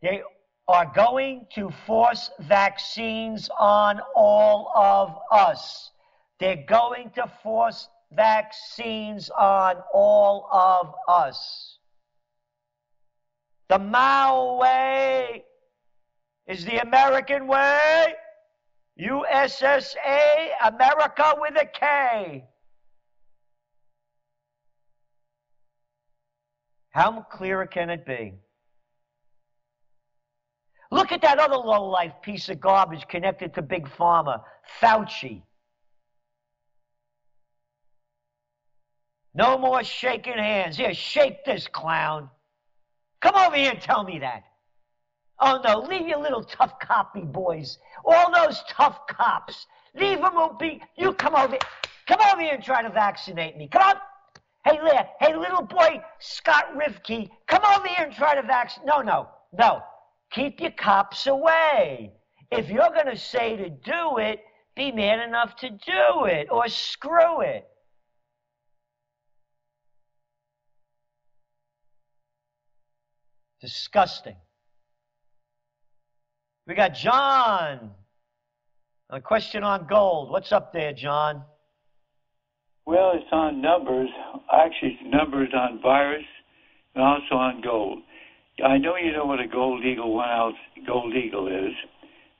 They 0.00 0.22
are 0.68 0.92
going 0.94 1.46
to 1.56 1.70
force 1.86 2.30
vaccines 2.38 3.50
on 3.58 4.00
all 4.14 4.70
of 4.76 5.18
us. 5.32 5.90
They're 6.38 6.64
going 6.68 7.10
to 7.16 7.28
force 7.42 7.88
vaccines 8.12 9.30
on 9.30 9.76
all 9.92 10.48
of 10.52 10.94
us. 11.08 11.78
The 13.68 13.78
Mao 13.78 14.56
way 14.56 15.44
is 16.46 16.64
the 16.64 16.78
American 16.78 17.46
way. 17.46 18.14
USSA, 18.98 20.48
America 20.64 21.34
with 21.38 21.54
a 21.60 21.66
K. 21.66 22.44
How 26.90 27.20
clearer 27.30 27.66
can 27.66 27.90
it 27.90 28.06
be? 28.06 28.34
Look 30.90 31.12
at 31.12 31.20
that 31.22 31.38
other 31.38 31.56
low-life 31.56 32.14
piece 32.22 32.48
of 32.48 32.60
garbage 32.60 33.06
connected 33.08 33.52
to 33.54 33.62
Big 33.62 33.86
Pharma, 33.86 34.42
Fauci. 34.80 35.42
No 39.36 39.58
more 39.58 39.84
shaking 39.84 40.38
hands. 40.38 40.78
Here, 40.78 40.94
shake 40.94 41.44
this 41.44 41.68
clown. 41.68 42.30
Come 43.20 43.34
over 43.34 43.54
here 43.54 43.72
and 43.72 43.80
tell 43.80 44.02
me 44.02 44.18
that. 44.20 44.44
Oh 45.38 45.60
no, 45.62 45.80
leave 45.80 46.08
your 46.08 46.20
little 46.20 46.42
tough 46.42 46.78
copy 46.80 47.20
boys. 47.20 47.78
All 48.04 48.32
those 48.32 48.62
tough 48.70 49.06
cops. 49.08 49.66
Leave 49.94 50.22
them 50.22 50.32
be. 50.58 50.80
You 50.96 51.12
come 51.12 51.34
over. 51.36 51.58
Come 52.06 52.20
over 52.32 52.40
here 52.40 52.54
and 52.54 52.64
try 52.64 52.82
to 52.82 52.88
vaccinate 52.88 53.58
me. 53.58 53.68
Come 53.68 53.82
on. 53.82 53.96
Hey, 54.64 54.80
Leah, 54.82 55.06
hey, 55.20 55.36
little 55.36 55.62
boy, 55.62 56.02
Scott 56.18 56.74
Rivkees, 56.74 57.28
come 57.46 57.62
over 57.64 57.86
here 57.86 58.06
and 58.06 58.12
try 58.12 58.34
to 58.34 58.42
vaccinate. 58.42 58.86
No, 58.86 59.00
no, 59.00 59.28
no. 59.56 59.80
Keep 60.32 60.60
your 60.60 60.72
cops 60.72 61.28
away. 61.28 62.12
If 62.50 62.68
you're 62.68 62.90
going 62.90 63.06
to 63.06 63.16
say 63.16 63.56
to 63.56 63.68
do 63.68 64.16
it, 64.18 64.40
be 64.74 64.90
man 64.90 65.20
enough 65.20 65.54
to 65.56 65.70
do 65.70 66.24
it 66.24 66.48
or 66.50 66.66
screw 66.68 67.42
it. 67.42 67.68
Disgusting. 73.60 74.36
We 76.66 76.74
got 76.74 76.94
John. 76.94 77.92
A 79.10 79.20
question 79.20 79.62
on 79.62 79.86
gold. 79.86 80.30
What's 80.30 80.50
up 80.52 80.72
there, 80.72 80.92
John? 80.92 81.42
Well, 82.86 83.12
it's 83.14 83.32
on 83.32 83.60
numbers. 83.60 84.08
Actually, 84.52 84.98
it's 85.00 85.14
numbers 85.14 85.50
on 85.54 85.80
virus 85.80 86.24
and 86.94 87.04
also 87.04 87.34
on 87.36 87.60
gold. 87.62 88.00
I 88.64 88.78
know 88.78 88.96
you 88.96 89.12
know 89.12 89.26
what 89.26 89.40
a 89.40 89.46
gold 89.46 89.84
eagle 89.84 90.14
one 90.14 90.28
ounce 90.28 90.56
gold 90.86 91.14
eagle 91.14 91.46
is. 91.46 91.74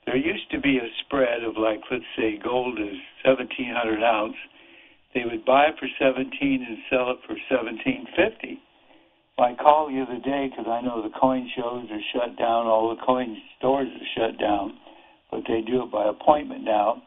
There 0.07 0.17
used 0.17 0.51
to 0.53 0.61
be 0.61 0.79
a 0.79 0.89
spread 1.05 1.45
of 1.45 1.57
like, 1.57 1.81
let's 1.91 2.05
say, 2.17 2.39
gold 2.43 2.79
is 2.79 2.97
1700 3.25 4.03
ounce. 4.03 4.37
They 5.14 5.25
would 5.25 5.45
buy 5.45 5.67
it 5.67 5.75
for 5.79 5.89
17 5.99 6.31
and 6.67 6.79
sell 6.91 7.11
it 7.11 7.19
for 7.27 7.35
1750. 7.51 8.62
I 9.39 9.55
called 9.55 9.93
the 9.93 10.01
other 10.01 10.18
day 10.24 10.49
because 10.49 10.64
I 10.66 10.80
know 10.80 11.03
the 11.03 11.12
coin 11.12 11.51
shows 11.55 11.84
are 11.91 12.05
shut 12.14 12.39
down, 12.39 12.66
all 12.66 12.97
the 12.97 13.03
coin 13.05 13.37
stores 13.59 13.89
are 13.89 14.09
shut 14.16 14.41
down, 14.41 14.78
but 15.30 15.43
they 15.47 15.61
do 15.61 15.82
it 15.82 15.93
by 15.93 16.09
appointment 16.09 16.64
now. 16.64 17.03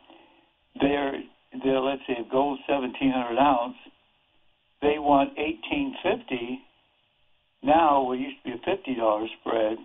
They're, 0.79 1.23
they're 1.63 1.79
let's 1.81 2.01
say 2.05 2.17
if 2.19 2.29
gold's 2.31 2.61
1700 2.69 3.33
ounce, 3.35 3.77
they 4.81 4.99
want 4.99 5.33
1850. 5.37 6.61
Now 7.63 8.11
it 8.11 8.19
used 8.19 8.37
to 8.45 8.53
be 8.53 8.61
a 8.61 8.61
$50 8.61 9.25
spread. 9.41 9.77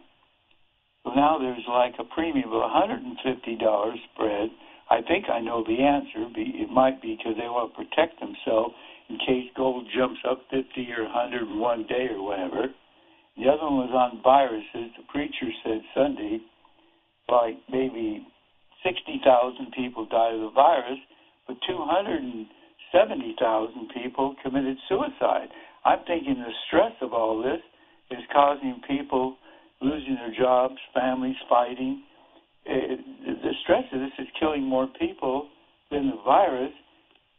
So 1.03 1.15
now 1.15 1.39
there's 1.39 1.65
like 1.67 1.95
a 1.99 2.05
premium 2.15 2.53
of 2.53 2.61
$150 2.61 3.95
spread. 4.13 4.51
I 4.91 5.01
think 5.01 5.31
I 5.33 5.41
know 5.41 5.65
the 5.65 5.81
answer. 5.83 6.29
It 6.37 6.71
might 6.71 7.01
be 7.01 7.17
because 7.17 7.41
they 7.41 7.49
want 7.49 7.73
to 7.73 7.85
protect 7.85 8.21
themselves 8.21 8.75
in 9.09 9.17
case 9.19 9.51
gold 9.57 9.87
jumps 9.97 10.21
up 10.29 10.43
50 10.51 10.93
or 10.97 11.05
100 11.05 11.43
in 11.43 11.59
one 11.59 11.87
day 11.87 12.09
or 12.11 12.23
whatever. 12.23 12.69
The 13.37 13.49
other 13.49 13.65
one 13.65 13.89
was 13.89 13.93
on 13.93 14.21
viruses. 14.23 14.93
The 14.97 15.03
preacher 15.11 15.51
said 15.65 15.83
Sunday, 15.95 16.41
like 17.29 17.59
maybe 17.71 18.27
60,000 18.85 19.73
people 19.73 20.07
died 20.07 20.35
of 20.35 20.41
the 20.41 20.51
virus, 20.55 20.99
but 21.49 21.57
270,000 21.67 23.91
people 23.93 24.37
committed 24.43 24.79
suicide. 24.89 25.49
I'm 25.85 26.05
thinking 26.07 26.39
the 26.39 26.53
stress 26.69 26.93
of 27.03 27.13
all 27.13 27.43
this 27.43 27.61
is 28.11 28.25
causing 28.33 28.81
people 28.89 29.37
losing 29.81 30.17
their 30.17 30.33
jobs, 30.39 30.77
families 30.95 31.37
fighting. 31.49 32.05
It, 32.65 33.01
the 33.43 33.53
stress 33.63 33.85
of 33.93 34.01
this 34.01 34.13
is 34.19 34.29
killing 34.41 34.63
more 34.63 34.87
people 34.99 35.49
than 35.91 36.11
the 36.11 36.17
virus 36.25 36.73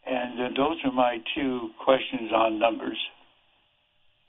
and 0.05 0.39
uh, 0.39 0.49
those 0.55 0.77
are 0.83 0.91
my 0.91 1.17
two 1.35 1.69
questions 1.83 2.31
on 2.33 2.59
numbers. 2.59 2.97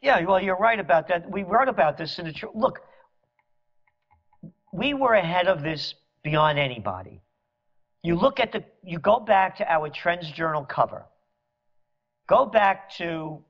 Yeah, 0.01 0.22
well, 0.24 0.43
you're 0.43 0.57
right 0.57 0.79
about 0.79 1.09
that. 1.09 1.31
We 1.31 1.43
wrote 1.43 1.68
about 1.68 1.99
this 1.99 2.18
in 2.18 2.27
the 2.27 2.35
look. 2.55 2.81
We 4.72 4.95
were 4.95 5.14
ahead 5.14 5.47
of 5.47 5.62
this 5.62 5.95
beyond 6.22 6.59
anybody. 6.59 7.22
You 8.03 8.14
look 8.14 8.41
at 8.41 8.53
the, 8.53 8.64
you 8.85 8.99
go 8.99 9.18
back 9.18 9.57
to 9.57 9.72
our 9.72 9.89
Trends 9.89 10.31
Journal 10.31 10.64
cover. 10.64 11.07
Go 12.29 12.47
back 12.47 12.91
to 12.99 13.43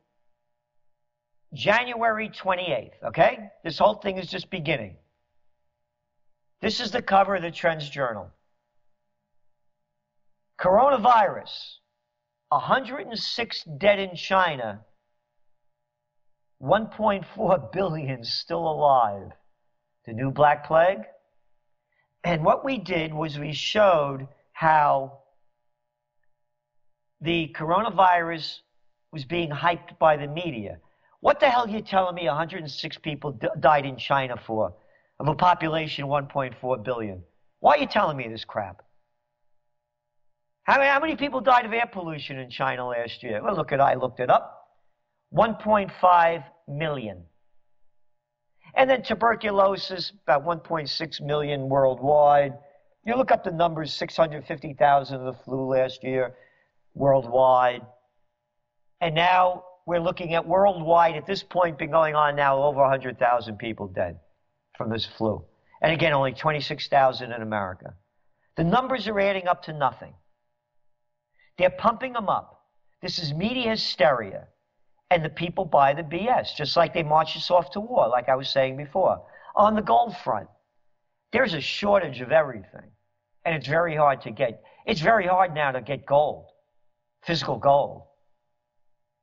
January 1.52 2.28
28th, 2.28 2.92
okay? 3.04 3.50
This 3.64 3.78
whole 3.78 3.94
thing 3.94 4.18
is 4.18 4.28
just 4.28 4.50
beginning. 4.50 4.96
This 6.60 6.80
is 6.80 6.90
the 6.90 7.02
cover 7.02 7.36
of 7.36 7.42
the 7.42 7.50
Trends 7.50 7.88
Journal. 7.88 8.30
Coronavirus 10.58 11.50
106 12.48 13.64
dead 13.78 13.98
in 13.98 14.14
China, 14.14 14.84
1.4 16.62 17.72
billion 17.72 18.24
still 18.24 18.68
alive. 18.68 19.30
The 20.06 20.12
new 20.12 20.30
Black 20.30 20.66
Plague. 20.66 21.02
And 22.22 22.44
what 22.44 22.64
we 22.64 22.78
did 22.78 23.12
was 23.12 23.38
we 23.38 23.52
showed 23.52 24.28
how 24.52 25.18
the 27.20 27.52
coronavirus 27.56 28.60
was 29.12 29.24
being 29.24 29.50
hyped 29.50 29.98
by 29.98 30.16
the 30.16 30.28
media. 30.28 30.78
What 31.20 31.40
the 31.40 31.48
hell 31.48 31.66
are 31.66 31.68
you 31.68 31.80
telling 31.80 32.14
me 32.14 32.26
106 32.26 32.98
people 32.98 33.32
d- 33.32 33.48
died 33.58 33.86
in 33.86 33.96
China 33.96 34.36
for, 34.36 34.74
of 35.18 35.28
a 35.28 35.34
population 35.34 36.06
1.4 36.06 36.84
billion? 36.84 37.22
Why 37.60 37.76
are 37.76 37.78
you 37.78 37.86
telling 37.86 38.16
me 38.16 38.28
this 38.28 38.44
crap? 38.44 38.82
How 40.66 40.78
many, 40.78 40.90
how 40.90 40.98
many 40.98 41.14
people 41.14 41.40
died 41.40 41.64
of 41.64 41.72
air 41.72 41.86
pollution 41.90 42.40
in 42.40 42.50
China 42.50 42.88
last 42.88 43.22
year? 43.22 43.40
Well, 43.40 43.54
look 43.54 43.70
at 43.70 43.80
I 43.80 43.94
looked 43.94 44.18
it 44.18 44.28
up. 44.28 44.68
1.5 45.32 46.44
million. 46.66 47.22
And 48.74 48.90
then 48.90 49.02
tuberculosis, 49.02 50.12
about 50.24 50.44
1.6 50.44 51.20
million 51.20 51.68
worldwide. 51.68 52.54
You 53.04 53.14
look 53.14 53.30
up 53.30 53.44
the 53.44 53.52
numbers, 53.52 53.92
650,000 53.94 55.20
of 55.20 55.24
the 55.24 55.44
flu 55.44 55.68
last 55.68 56.02
year 56.02 56.34
worldwide. 56.94 57.82
And 59.00 59.14
now 59.14 59.62
we're 59.86 60.00
looking 60.00 60.34
at 60.34 60.48
worldwide, 60.48 61.14
at 61.14 61.26
this 61.26 61.44
point, 61.44 61.78
been 61.78 61.92
going 61.92 62.16
on 62.16 62.34
now 62.34 62.60
over 62.60 62.80
100,000 62.80 63.56
people 63.56 63.86
dead 63.86 64.18
from 64.76 64.90
this 64.90 65.06
flu. 65.06 65.44
And 65.80 65.92
again, 65.92 66.12
only 66.12 66.32
26,000 66.32 67.30
in 67.30 67.40
America. 67.40 67.94
The 68.56 68.64
numbers 68.64 69.06
are 69.06 69.20
adding 69.20 69.46
up 69.46 69.62
to 69.64 69.72
nothing. 69.72 70.14
They're 71.58 71.70
pumping 71.70 72.12
them 72.12 72.28
up. 72.28 72.64
This 73.02 73.18
is 73.18 73.32
media 73.32 73.70
hysteria. 73.70 74.48
And 75.10 75.24
the 75.24 75.30
people 75.30 75.64
buy 75.64 75.94
the 75.94 76.02
BS, 76.02 76.56
just 76.56 76.76
like 76.76 76.92
they 76.92 77.02
march 77.02 77.36
us 77.36 77.50
off 77.50 77.70
to 77.72 77.80
war, 77.80 78.08
like 78.08 78.28
I 78.28 78.34
was 78.34 78.48
saying 78.48 78.76
before. 78.76 79.22
On 79.54 79.74
the 79.74 79.82
gold 79.82 80.16
front, 80.24 80.48
there's 81.32 81.54
a 81.54 81.60
shortage 81.60 82.20
of 82.20 82.32
everything. 82.32 82.90
And 83.44 83.54
it's 83.54 83.68
very 83.68 83.94
hard 83.94 84.22
to 84.22 84.32
get. 84.32 84.62
It's 84.84 85.00
very 85.00 85.26
hard 85.26 85.54
now 85.54 85.70
to 85.70 85.80
get 85.80 86.04
gold, 86.04 86.46
physical 87.24 87.56
gold. 87.56 88.02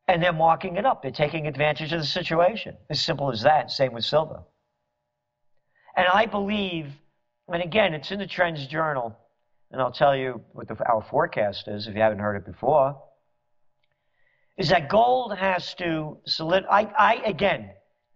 And 0.08 0.24
they're 0.24 0.32
marking 0.34 0.78
it 0.78 0.86
up. 0.86 1.02
They're 1.02 1.12
taking 1.12 1.48
advantage 1.48 1.92
of 1.92 2.00
the 2.00 2.06
situation. 2.06 2.78
As 2.90 3.02
simple 3.02 3.32
as 3.32 3.42
that. 3.44 3.72
Same 3.72 3.94
with 3.94 4.06
silver. 4.06 4.44
And 5.96 6.08
I 6.08 6.26
believe, 6.26 6.88
and 7.48 7.62
again, 7.62 7.94
it's 7.94 8.12
in 8.12 8.20
the 8.20 8.28
Trends 8.28 8.66
Journal 8.68 9.18
and 9.74 9.82
I'll 9.82 9.92
tell 9.92 10.16
you 10.16 10.40
what 10.52 10.68
the, 10.68 10.78
our 10.88 11.04
forecast 11.10 11.68
is 11.68 11.88
if 11.88 11.96
you 11.96 12.02
haven't 12.02 12.20
heard 12.20 12.36
it 12.36 12.46
before, 12.46 12.96
is 14.56 14.70
that 14.70 14.88
gold 14.88 15.36
has 15.36 15.74
to 15.76 16.20
solid. 16.28 16.64
I, 16.70 16.84
I 16.98 17.14
again, 17.26 17.72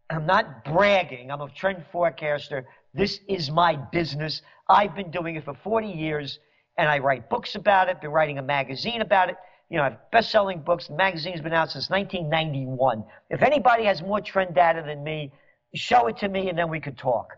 I'm 0.08 0.28
not 0.28 0.64
bragging. 0.64 1.32
I'm 1.32 1.42
a 1.42 1.50
trend 1.50 1.84
forecaster. 1.92 2.68
This 2.94 3.20
is 3.28 3.50
my 3.50 3.76
business. 3.76 4.44
I've 4.70 4.96
been 4.96 5.10
doing 5.10 5.36
it 5.36 5.46
for 5.46 5.56
40 5.56 5.88
years, 5.88 6.38
and 6.78 6.88
I 6.88 7.00
write 7.00 7.28
books 7.28 7.56
about 7.56 7.90
it. 7.90 8.02
Been 8.02 8.12
writing 8.12 8.38
a 8.38 8.44
magazine 8.44 9.02
about 9.02 9.30
it. 9.30 9.36
You 9.70 9.78
know, 9.78 9.84
I 9.84 9.90
have 9.90 10.12
best-selling 10.12 10.62
books. 10.62 10.88
The 10.88 10.96
magazine's 10.96 11.42
been 11.42 11.54
out 11.54 11.72
since 11.72 11.90
1991. 11.90 13.04
If 13.32 13.42
anybody 13.42 13.84
has 13.86 14.04
more 14.04 14.22
trend 14.22 14.54
data 14.54 14.84
than 14.86 15.04
me, 15.04 15.34
show 15.74 16.06
it 16.06 16.18
to 16.18 16.30
me, 16.30 16.50
and 16.50 16.58
then 16.58 16.70
we 16.70 16.80
could 16.80 17.00
talk. 17.00 17.34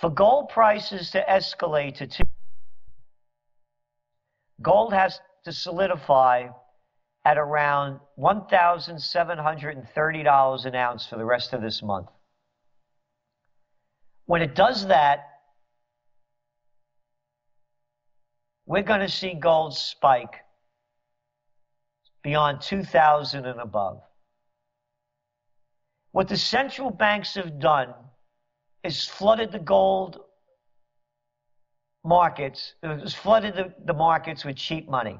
For 0.00 0.10
gold 0.10 0.50
prices 0.50 1.10
to 1.12 1.24
escalate 1.28 1.96
to 1.96 2.06
two, 2.06 2.22
gold 4.60 4.92
has 4.92 5.18
to 5.44 5.52
solidify 5.52 6.48
at 7.24 7.38
around 7.38 8.00
$1,730 8.18 10.64
an 10.64 10.74
ounce 10.74 11.06
for 11.06 11.16
the 11.16 11.24
rest 11.24 11.54
of 11.54 11.62
this 11.62 11.82
month. 11.82 12.08
When 14.26 14.42
it 14.42 14.54
does 14.54 14.88
that, 14.88 15.20
we're 18.66 18.82
going 18.82 19.00
to 19.00 19.08
see 19.08 19.32
gold 19.34 19.74
spike 19.74 20.42
beyond 22.26 22.60
2000 22.60 23.46
and 23.46 23.60
above. 23.60 24.00
What 26.10 26.26
the 26.26 26.36
central 26.36 26.90
banks 26.90 27.36
have 27.36 27.60
done 27.60 27.94
is 28.82 29.04
flooded 29.04 29.52
the 29.52 29.60
gold 29.60 30.18
markets, 32.04 32.74
uh, 32.82 32.98
has 32.98 33.14
flooded 33.14 33.54
the, 33.54 33.72
the 33.84 33.94
markets 33.94 34.44
with 34.44 34.56
cheap 34.56 34.88
money. 34.88 35.16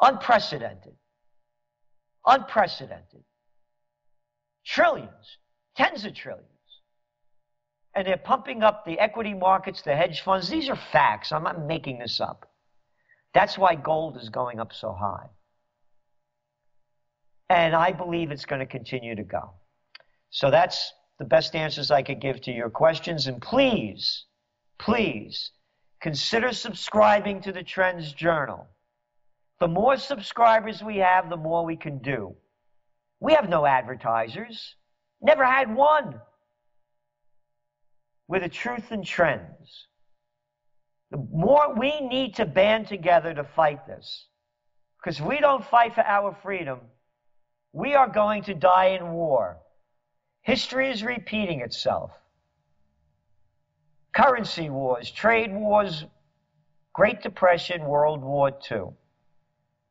Unprecedented. 0.00 0.94
Unprecedented. 2.24 3.22
Trillions, 4.64 5.38
tens 5.76 6.06
of 6.06 6.14
trillions. 6.14 6.48
And 7.94 8.06
they're 8.06 8.16
pumping 8.16 8.62
up 8.62 8.86
the 8.86 8.98
equity 8.98 9.34
markets, 9.34 9.82
the 9.82 9.94
hedge 9.94 10.22
funds. 10.22 10.48
These 10.48 10.70
are 10.70 10.78
facts. 10.90 11.32
I'm 11.32 11.42
not 11.42 11.66
making 11.66 11.98
this 11.98 12.18
up. 12.18 12.53
That's 13.34 13.58
why 13.58 13.74
gold 13.74 14.16
is 14.16 14.28
going 14.28 14.60
up 14.60 14.72
so 14.72 14.92
high. 14.92 15.26
And 17.50 17.74
I 17.74 17.92
believe 17.92 18.30
it's 18.30 18.46
going 18.46 18.60
to 18.60 18.66
continue 18.66 19.14
to 19.16 19.24
go. 19.24 19.50
So 20.30 20.50
that's 20.50 20.92
the 21.18 21.24
best 21.24 21.54
answers 21.54 21.90
I 21.90 22.02
could 22.02 22.20
give 22.20 22.40
to 22.42 22.52
your 22.52 22.70
questions. 22.70 23.26
And 23.26 23.42
please, 23.42 24.24
please 24.78 25.50
consider 26.00 26.52
subscribing 26.52 27.42
to 27.42 27.52
the 27.52 27.62
Trends 27.62 28.12
Journal. 28.12 28.66
The 29.60 29.68
more 29.68 29.96
subscribers 29.96 30.82
we 30.82 30.98
have, 30.98 31.28
the 31.28 31.36
more 31.36 31.64
we 31.64 31.76
can 31.76 31.98
do. 31.98 32.34
We 33.20 33.34
have 33.34 33.48
no 33.48 33.66
advertisers, 33.66 34.74
never 35.22 35.44
had 35.44 35.74
one. 35.74 36.20
We're 38.28 38.40
the 38.40 38.48
truth 38.48 38.90
and 38.90 39.04
trends. 39.04 39.86
The 41.14 41.28
more 41.32 41.72
we 41.76 42.00
need 42.00 42.34
to 42.34 42.44
band 42.44 42.88
together 42.88 43.32
to 43.32 43.44
fight 43.44 43.86
this. 43.86 44.26
Because 44.98 45.20
if 45.20 45.24
we 45.24 45.38
don't 45.38 45.64
fight 45.64 45.94
for 45.94 46.00
our 46.00 46.36
freedom, 46.42 46.80
we 47.72 47.94
are 47.94 48.08
going 48.08 48.42
to 48.44 48.54
die 48.54 48.96
in 48.98 49.12
war. 49.12 49.58
History 50.40 50.90
is 50.90 51.04
repeating 51.04 51.60
itself. 51.60 52.10
Currency 54.12 54.68
wars, 54.68 55.08
trade 55.08 55.54
wars, 55.54 56.04
Great 56.92 57.22
Depression, 57.22 57.84
World 57.84 58.20
War 58.20 58.50
II. 58.68 58.86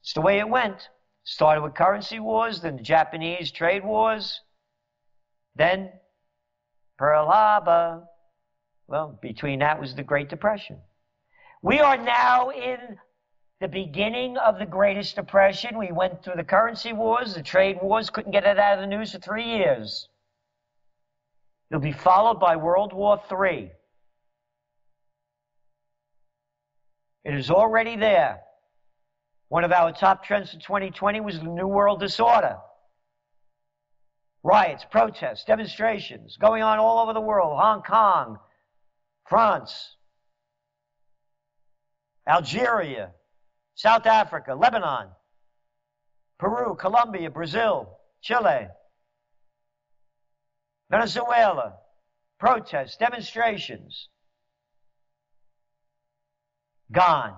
It's 0.01 0.11
the 0.11 0.19
way 0.19 0.39
it 0.39 0.49
went. 0.49 0.89
Started 1.23 1.61
with 1.61 1.73
currency 1.73 2.19
wars, 2.19 2.59
then 2.59 2.75
the 2.75 2.83
Japanese 2.83 3.49
trade 3.49 3.85
wars, 3.85 4.41
then 5.55 5.89
Pearl 6.97 7.27
Harbor. 7.27 8.03
Well, 8.87 9.17
between 9.21 9.59
that 9.59 9.79
was 9.79 9.95
the 9.95 10.03
Great 10.03 10.27
Depression. 10.27 10.81
We 11.63 11.79
are 11.79 11.95
now 11.95 12.49
in 12.49 12.99
the 13.61 13.69
beginning 13.69 14.37
of 14.37 14.59
the 14.59 14.65
greatest 14.65 15.15
depression. 15.15 15.77
We 15.77 15.93
went 15.93 16.21
through 16.21 16.35
the 16.35 16.43
currency 16.43 16.91
wars, 16.91 17.35
the 17.35 17.41
trade 17.41 17.77
wars, 17.81 18.09
couldn't 18.09 18.33
get 18.33 18.43
it 18.43 18.59
out 18.59 18.77
of 18.77 18.81
the 18.81 18.95
news 18.95 19.13
for 19.13 19.19
three 19.19 19.45
years. 19.45 20.09
It'll 21.71 21.79
be 21.79 21.93
followed 21.93 22.41
by 22.41 22.57
World 22.57 22.91
War 22.91 23.17
III. 23.31 23.71
It 27.23 27.33
is 27.33 27.49
already 27.49 27.95
there. 27.95 28.41
One 29.47 29.63
of 29.63 29.71
our 29.71 29.93
top 29.93 30.25
trends 30.25 30.51
for 30.51 30.59
2020 30.59 31.21
was 31.21 31.39
the 31.39 31.45
New 31.45 31.67
World 31.67 32.01
Disorder. 32.01 32.57
Riots, 34.43 34.85
protests, 34.91 35.45
demonstrations 35.45 36.35
going 36.35 36.61
on 36.61 36.79
all 36.79 36.99
over 36.99 37.13
the 37.13 37.21
world 37.21 37.57
Hong 37.57 37.83
Kong, 37.83 38.37
France, 39.29 39.95
Algeria, 42.27 43.11
South 43.75 44.05
Africa, 44.05 44.55
Lebanon, 44.55 45.09
Peru, 46.39 46.75
Colombia, 46.75 47.29
Brazil, 47.29 47.97
Chile, 48.21 48.67
Venezuela, 50.89 51.75
protests, 52.39 52.97
demonstrations. 52.97 54.09
Gone, 56.91 57.35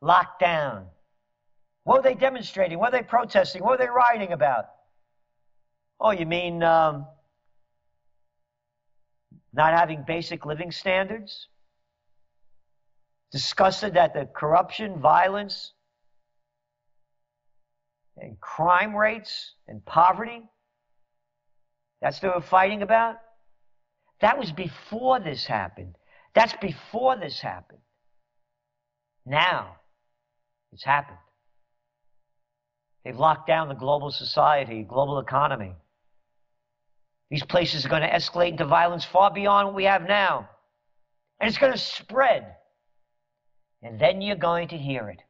locked 0.00 0.40
down. 0.40 0.86
What 1.84 1.98
were 1.98 2.02
they 2.02 2.14
demonstrating? 2.14 2.78
What 2.78 2.92
were 2.92 2.98
they 2.98 3.04
protesting? 3.04 3.62
What 3.62 3.78
were 3.78 3.86
they 3.86 3.90
rioting 3.90 4.32
about? 4.32 4.66
Oh, 6.00 6.10
you 6.10 6.26
mean 6.26 6.62
um, 6.62 7.06
not 9.52 9.72
having 9.72 10.02
basic 10.06 10.44
living 10.44 10.72
standards? 10.72 11.48
Disgusted 13.36 13.92
that 13.92 14.14
the 14.14 14.24
corruption, 14.24 14.98
violence, 14.98 15.74
and 18.16 18.40
crime 18.40 18.96
rates 18.96 19.52
and 19.68 19.84
poverty. 19.84 20.42
That's 22.00 22.16
what 22.16 22.30
they 22.30 22.34
were 22.34 22.40
fighting 22.40 22.80
about. 22.80 23.16
That 24.22 24.38
was 24.38 24.52
before 24.52 25.20
this 25.20 25.44
happened. 25.44 25.96
That's 26.34 26.54
before 26.62 27.18
this 27.18 27.38
happened. 27.38 27.80
Now, 29.26 29.76
it's 30.72 30.84
happened. 30.84 31.18
They've 33.04 33.18
locked 33.18 33.46
down 33.46 33.68
the 33.68 33.74
global 33.74 34.12
society, 34.12 34.82
global 34.82 35.18
economy. 35.18 35.74
These 37.28 37.44
places 37.44 37.84
are 37.84 37.90
going 37.90 38.00
to 38.00 38.10
escalate 38.10 38.52
into 38.52 38.64
violence 38.64 39.04
far 39.04 39.30
beyond 39.30 39.66
what 39.66 39.76
we 39.76 39.84
have 39.84 40.08
now. 40.08 40.48
And 41.38 41.50
it's 41.50 41.58
going 41.58 41.72
to 41.72 41.78
spread. 41.78 42.54
And 43.86 44.00
then 44.00 44.20
you're 44.20 44.34
going 44.34 44.66
to 44.68 44.76
hear 44.76 45.08
it. 45.10 45.22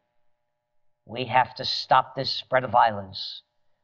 We 1.04 1.26
have 1.26 1.54
to 1.56 1.64
stop 1.66 2.16
this 2.16 2.30
spread 2.30 2.64
of 2.64 2.70
violence. 2.70 3.42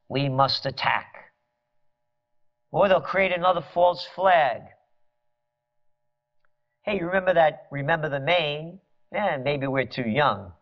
We 0.09 0.29
must 0.29 0.65
attack. 0.65 1.31
Or 2.71 2.89
they'll 2.89 2.99
create 2.99 3.31
another 3.31 3.61
false 3.61 4.03
flag. 4.15 4.61
Hey, 6.81 6.97
you 6.97 7.05
remember 7.05 7.35
that, 7.35 7.67
remember 7.71 8.09
the 8.09 8.19
Maine? 8.19 8.79
Yeah, 9.11 9.37
maybe 9.37 9.67
we're 9.67 9.85
too 9.85 10.09
young. 10.09 10.53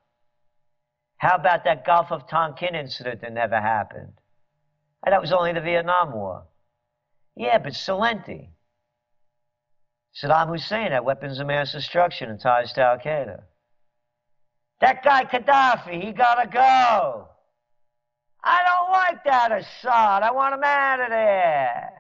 How 1.15 1.35
about 1.35 1.63
that 1.63 1.85
Gulf 1.85 2.11
of 2.11 2.27
Tonkin 2.27 2.75
incident 2.75 3.21
that 3.21 3.31
never 3.31 3.61
happened? 3.61 4.11
And 5.05 5.13
that 5.13 5.21
was 5.21 5.31
only 5.31 5.53
the 5.53 5.61
Vietnam 5.61 6.11
War. 6.11 6.43
Yeah, 7.37 7.59
but 7.59 7.73
Celente. 7.73 8.49
Saddam 10.21 10.49
Hussein 10.49 10.91
had 10.91 11.05
weapons 11.05 11.39
of 11.39 11.47
mass 11.47 11.71
destruction 11.71 12.29
and 12.29 12.41
ties 12.41 12.73
to 12.73 12.81
Al 12.81 12.97
Qaeda. 12.97 13.43
That 14.81 15.03
guy 15.03 15.25
Gaddafi, 15.25 16.03
he 16.03 16.11
gotta 16.11 16.49
go. 16.49 17.27
I 18.43 18.59
don't 18.65 18.91
like 18.91 19.23
that 19.25 19.51
Assad. 19.51 20.23
I 20.23 20.31
want 20.31 20.55
him 20.55 20.63
out 20.63 20.99
of 20.99 21.09
there. 21.09 21.91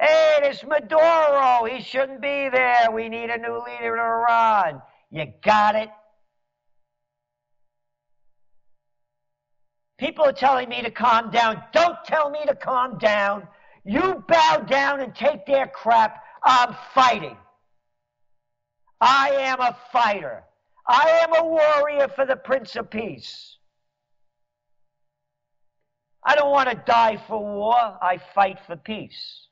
Hey, 0.00 0.38
this 0.42 0.64
Maduro, 0.64 1.66
he 1.66 1.82
shouldn't 1.82 2.22
be 2.22 2.48
there. 2.48 2.90
We 2.90 3.10
need 3.10 3.28
a 3.28 3.36
new 3.36 3.62
leader 3.66 3.94
in 3.94 4.00
Iran. 4.00 4.80
You 5.10 5.26
got 5.44 5.76
it? 5.76 5.90
People 9.98 10.24
are 10.24 10.32
telling 10.32 10.70
me 10.70 10.80
to 10.80 10.90
calm 10.90 11.30
down. 11.30 11.62
Don't 11.74 12.02
tell 12.06 12.30
me 12.30 12.38
to 12.46 12.54
calm 12.54 12.96
down. 12.96 13.46
You 13.84 14.24
bow 14.26 14.64
down 14.66 15.00
and 15.00 15.14
take 15.14 15.44
their 15.44 15.66
crap. 15.66 16.22
I'm 16.42 16.74
fighting. 16.94 17.36
I 19.02 19.32
am 19.32 19.60
a 19.60 19.76
fighter. 19.92 20.44
I 20.90 21.20
am 21.22 21.34
a 21.36 21.46
warrior 21.46 22.08
for 22.08 22.26
the 22.26 22.34
Prince 22.34 22.74
of 22.74 22.90
Peace. 22.90 23.58
I 26.24 26.34
don't 26.34 26.50
want 26.50 26.68
to 26.68 26.82
die 26.84 27.16
for 27.28 27.38
war. 27.38 27.76
I 28.02 28.18
fight 28.34 28.58
for 28.66 28.74
peace. 28.74 29.46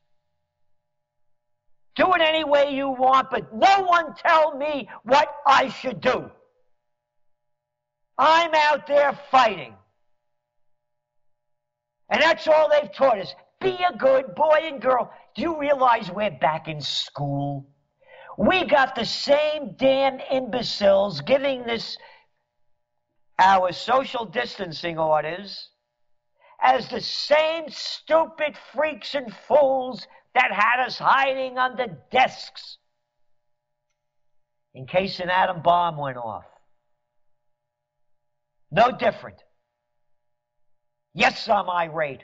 Do 1.95 2.12
it 2.14 2.20
any 2.20 2.43
way 2.43 2.74
you 2.74 2.89
want, 2.89 3.30
but 3.30 3.55
no 3.55 3.82
one 3.82 4.14
tell 4.16 4.57
me 4.57 4.89
what 5.05 5.28
I 5.47 5.68
should 5.68 6.01
do. 6.01 6.28
I'm 8.18 8.51
out 8.53 8.89
there 8.89 9.16
fighting. 9.30 9.74
And 12.11 12.20
that's 12.20 12.49
all 12.49 12.68
they've 12.68 12.93
taught 12.93 13.20
us. 13.20 13.32
Be 13.61 13.78
a 13.89 13.97
good 13.97 14.34
boy 14.34 14.59
and 14.64 14.82
girl. 14.82 15.12
Do 15.36 15.43
you 15.43 15.61
realize 15.61 16.11
we're 16.11 16.32
back 16.32 16.66
in 16.66 16.80
school? 16.80 17.64
We 18.39 18.66
got 18.66 18.95
the 18.95 19.05
same 19.05 19.74
damn 19.76 20.20
imbeciles 20.20 21.22
giving 21.22 21.64
this 21.64 21.99
our 23.36 23.72
social 23.72 24.26
distancing 24.26 24.97
orders 24.97 25.70
as 26.62 26.89
the 26.89 27.01
same 27.01 27.64
stupid 27.68 28.57
freaks 28.72 29.16
and 29.16 29.34
fools 29.49 30.07
that 30.34 30.53
had 30.53 30.86
us 30.86 30.99
hiding 30.99 31.59
under 31.59 31.89
desks 32.12 32.78
in 34.72 34.86
case 34.86 35.18
an 35.18 35.30
atom 35.30 35.61
bomb 35.61 35.97
went 35.97 36.16
off. 36.16 36.45
No 38.70 38.93
different. 38.93 39.43
Yes, 41.12 41.49
I'm 41.49 41.68
irate. 41.68 42.22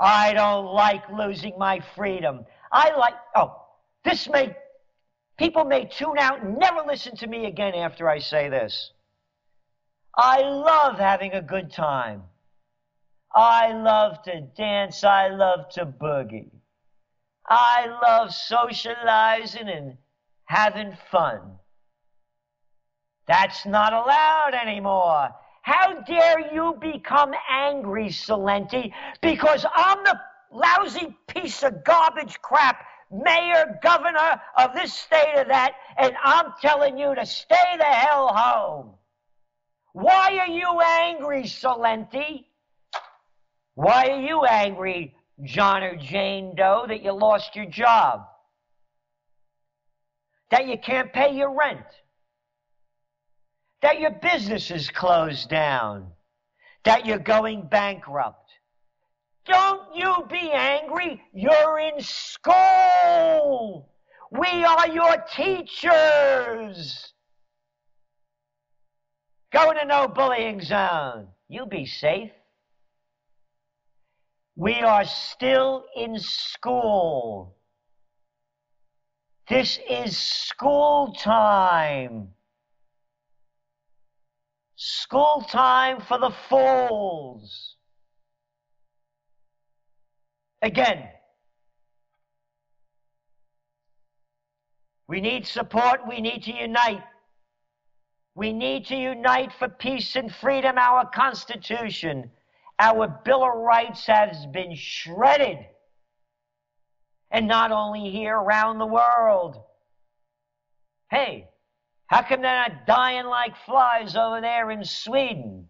I 0.00 0.32
don't 0.32 0.66
like 0.66 1.08
losing 1.10 1.58
my 1.58 1.80
freedom. 1.96 2.44
I 2.70 2.94
like, 2.96 3.14
oh, 3.34 3.62
this 4.04 4.28
may, 4.28 4.54
people 5.38 5.64
may 5.64 5.86
tune 5.86 6.18
out 6.18 6.42
and 6.42 6.58
never 6.58 6.82
listen 6.86 7.16
to 7.16 7.26
me 7.26 7.46
again 7.46 7.74
after 7.74 8.08
I 8.08 8.18
say 8.18 8.48
this. 8.48 8.92
I 10.16 10.40
love 10.40 10.98
having 10.98 11.32
a 11.32 11.42
good 11.42 11.72
time. 11.72 12.22
I 13.34 13.72
love 13.72 14.22
to 14.24 14.40
dance. 14.56 15.04
I 15.04 15.28
love 15.28 15.68
to 15.70 15.86
boogie. 15.86 16.50
I 17.48 17.86
love 18.02 18.34
socializing 18.34 19.68
and 19.68 19.96
having 20.44 20.96
fun. 21.10 21.40
That's 23.26 23.66
not 23.66 23.92
allowed 23.92 24.54
anymore. 24.54 25.30
How 25.68 26.00
dare 26.00 26.50
you 26.54 26.78
become 26.80 27.34
angry, 27.50 28.06
Celente, 28.06 28.90
because 29.20 29.66
I'm 29.74 30.02
the 30.02 30.18
lousy 30.50 31.14
piece 31.26 31.62
of 31.62 31.84
garbage 31.84 32.40
crap 32.40 32.86
mayor, 33.10 33.78
governor 33.82 34.40
of 34.56 34.72
this 34.72 34.94
state 34.94 35.34
or 35.36 35.44
that, 35.44 35.74
and 35.98 36.14
I'm 36.24 36.54
telling 36.62 36.96
you 36.96 37.14
to 37.14 37.26
stay 37.26 37.76
the 37.76 37.84
hell 37.84 38.28
home. 38.28 38.94
Why 39.92 40.38
are 40.38 40.48
you 40.48 40.80
angry, 40.80 41.42
Celente? 41.42 42.46
Why 43.74 44.06
are 44.06 44.22
you 44.22 44.46
angry, 44.46 45.14
John 45.44 45.82
or 45.82 45.96
Jane 45.96 46.54
Doe, 46.54 46.86
that 46.88 47.02
you 47.02 47.12
lost 47.12 47.54
your 47.54 47.66
job? 47.66 48.22
That 50.50 50.66
you 50.66 50.78
can't 50.78 51.12
pay 51.12 51.36
your 51.36 51.54
rent? 51.54 51.84
That 53.82 54.00
your 54.00 54.10
business 54.10 54.70
is 54.70 54.90
closed 54.90 55.48
down? 55.48 56.08
That 56.84 57.06
you're 57.06 57.18
going 57.18 57.68
bankrupt? 57.68 58.50
Don't 59.46 59.94
you 59.94 60.26
be 60.30 60.50
angry. 60.52 61.22
You're 61.32 61.78
in 61.78 62.00
school. 62.00 63.88
We 64.30 64.64
are 64.64 64.88
your 64.88 65.16
teachers. 65.34 67.12
Go 69.52 69.72
to 69.72 69.84
no 69.86 70.08
bullying 70.08 70.60
zone. 70.60 71.28
You'll 71.48 71.66
be 71.66 71.86
safe. 71.86 72.30
We 74.54 74.74
are 74.74 75.04
still 75.04 75.84
in 75.96 76.18
school. 76.18 77.56
This 79.48 79.78
is 79.88 80.18
school 80.18 81.14
time. 81.14 82.34
School 84.80 85.44
time 85.50 86.00
for 86.00 86.20
the 86.20 86.30
fools. 86.48 87.74
Again, 90.62 91.08
we 95.08 95.20
need 95.20 95.48
support, 95.48 96.06
we 96.08 96.20
need 96.20 96.44
to 96.44 96.52
unite. 96.52 97.02
We 98.36 98.52
need 98.52 98.86
to 98.86 98.94
unite 98.94 99.52
for 99.58 99.68
peace 99.68 100.14
and 100.14 100.32
freedom. 100.32 100.78
Our 100.78 101.06
Constitution, 101.06 102.30
our 102.78 103.08
Bill 103.24 103.42
of 103.42 103.56
Rights 103.56 104.06
has 104.06 104.46
been 104.46 104.76
shredded. 104.76 105.58
And 107.32 107.48
not 107.48 107.72
only 107.72 108.10
here, 108.10 108.36
around 108.36 108.78
the 108.78 108.86
world. 108.86 109.60
Hey, 111.10 111.48
how 112.08 112.22
come 112.22 112.42
they're 112.42 112.68
not 112.68 112.86
dying 112.86 113.26
like 113.26 113.56
flies 113.64 114.16
over 114.16 114.40
there 114.40 114.70
in 114.70 114.84
Sweden 114.84 115.68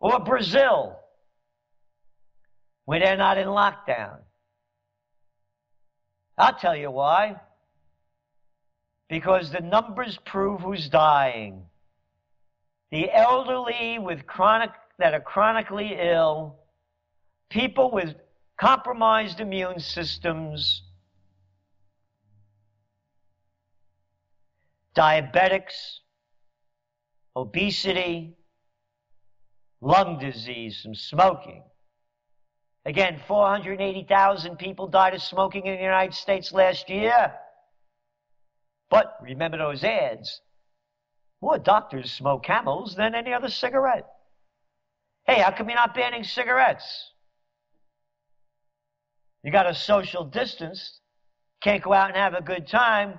or 0.00 0.20
Brazil? 0.20 0.98
when 2.84 3.00
they're 3.00 3.16
not 3.16 3.38
in 3.38 3.46
lockdown. 3.46 4.18
I'll 6.36 6.54
tell 6.54 6.76
you 6.76 6.90
why. 6.90 7.36
Because 9.08 9.52
the 9.52 9.60
numbers 9.60 10.18
prove 10.24 10.60
who's 10.60 10.88
dying. 10.88 11.62
The 12.90 13.10
elderly 13.10 13.98
with 13.98 14.26
chronic 14.26 14.70
that 14.98 15.14
are 15.14 15.20
chronically 15.20 15.96
ill, 15.98 16.56
people 17.50 17.90
with 17.90 18.14
compromised 18.60 19.40
immune 19.40 19.78
systems, 19.78 20.82
diabetics, 24.96 25.98
obesity, 27.34 28.36
lung 29.80 30.18
disease 30.18 30.80
from 30.82 30.94
smoking. 30.94 31.64
Again, 32.84 33.20
480,000 33.26 34.56
people 34.58 34.88
died 34.88 35.14
of 35.14 35.22
smoking 35.22 35.66
in 35.66 35.76
the 35.76 35.82
United 35.82 36.14
States 36.14 36.52
last 36.52 36.90
year. 36.90 37.32
But 38.90 39.16
remember 39.22 39.58
those 39.58 39.84
ads. 39.84 40.40
More 41.40 41.58
doctors 41.58 42.12
smoke 42.12 42.44
camels 42.44 42.94
than 42.94 43.14
any 43.14 43.32
other 43.32 43.48
cigarette. 43.48 44.06
Hey, 45.26 45.40
how 45.40 45.52
come 45.52 45.68
you're 45.68 45.76
not 45.76 45.94
banning 45.94 46.24
cigarettes? 46.24 47.10
You 49.42 49.50
got 49.50 49.68
a 49.68 49.74
social 49.74 50.24
distance, 50.24 51.00
can't 51.62 51.82
go 51.82 51.92
out 51.92 52.08
and 52.08 52.16
have 52.16 52.34
a 52.34 52.42
good 52.42 52.68
time. 52.68 53.18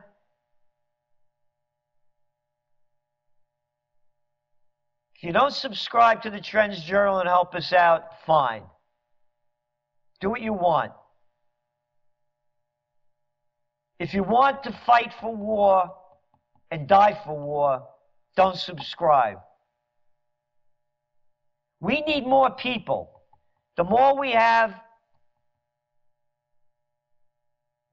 If 5.23 5.27
you 5.27 5.31
don't 5.31 5.53
subscribe 5.53 6.23
to 6.23 6.29
the 6.29 6.41
Trends 6.41 6.83
Journal 6.83 7.19
and 7.19 7.29
help 7.29 7.55
us 7.55 7.71
out, 7.71 8.25
fine. 8.25 8.63
Do 10.19 10.29
what 10.29 10.41
you 10.41 10.51
want. 10.51 10.91
If 13.99 14.13
you 14.13 14.21
want 14.21 14.63
to 14.63 14.77
fight 14.85 15.13
for 15.21 15.33
war 15.33 15.95
and 16.71 16.89
die 16.89 17.17
for 17.23 17.39
war, 17.39 17.87
don't 18.35 18.57
subscribe. 18.57 19.37
We 21.79 22.01
need 22.01 22.27
more 22.27 22.49
people. 22.49 23.09
The 23.77 23.85
more 23.85 24.19
we 24.19 24.31
have, 24.31 24.73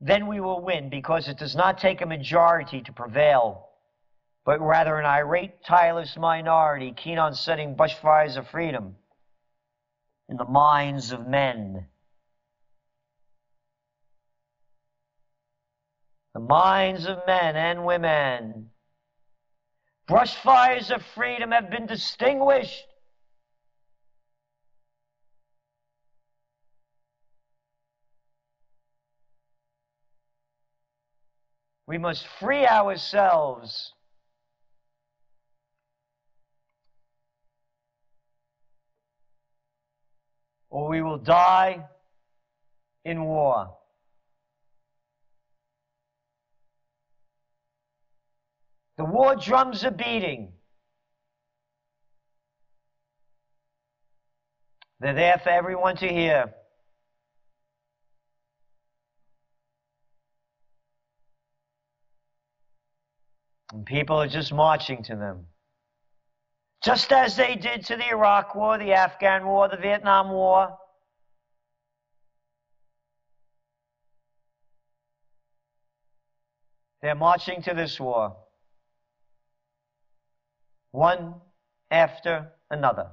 then 0.00 0.26
we 0.26 0.40
will 0.40 0.60
win 0.60 0.90
because 0.90 1.28
it 1.28 1.38
does 1.38 1.54
not 1.54 1.78
take 1.78 2.00
a 2.00 2.06
majority 2.06 2.80
to 2.80 2.92
prevail, 2.92 3.69
but 4.50 4.60
rather 4.60 4.98
an 4.98 5.06
irate, 5.06 5.62
tireless 5.62 6.16
minority 6.16 6.92
keen 6.96 7.18
on 7.18 7.32
setting 7.32 7.76
bushfires 7.76 8.36
of 8.36 8.48
freedom 8.48 8.96
in 10.28 10.36
the 10.36 10.44
minds 10.44 11.12
of 11.12 11.24
men. 11.28 11.86
the 16.34 16.40
minds 16.40 17.06
of 17.06 17.18
men 17.28 17.54
and 17.54 17.84
women. 17.84 18.70
Brush 20.08 20.34
fires 20.34 20.90
of 20.90 21.00
freedom 21.14 21.52
have 21.52 21.70
been 21.70 21.86
distinguished. 21.86 22.88
We 31.86 31.98
must 31.98 32.26
free 32.40 32.66
ourselves. 32.66 33.92
Or 40.70 40.88
we 40.88 41.02
will 41.02 41.18
die 41.18 41.84
in 43.04 43.24
war. 43.24 43.76
The 48.96 49.04
war 49.04 49.34
drums 49.34 49.84
are 49.84 49.90
beating. 49.90 50.52
They're 55.00 55.14
there 55.14 55.40
for 55.42 55.48
everyone 55.48 55.96
to 55.96 56.08
hear. 56.08 56.52
And 63.72 63.86
people 63.86 64.16
are 64.16 64.28
just 64.28 64.52
marching 64.52 65.02
to 65.04 65.16
them. 65.16 65.46
Just 66.82 67.12
as 67.12 67.36
they 67.36 67.56
did 67.56 67.84
to 67.86 67.96
the 67.96 68.08
Iraq 68.08 68.54
War, 68.54 68.78
the 68.78 68.92
Afghan 68.92 69.44
War, 69.46 69.68
the 69.68 69.76
Vietnam 69.76 70.30
War. 70.30 70.78
They're 77.02 77.14
marching 77.14 77.62
to 77.62 77.74
this 77.74 78.00
war. 78.00 78.36
One 80.90 81.34
after 81.90 82.52
another. 82.70 83.10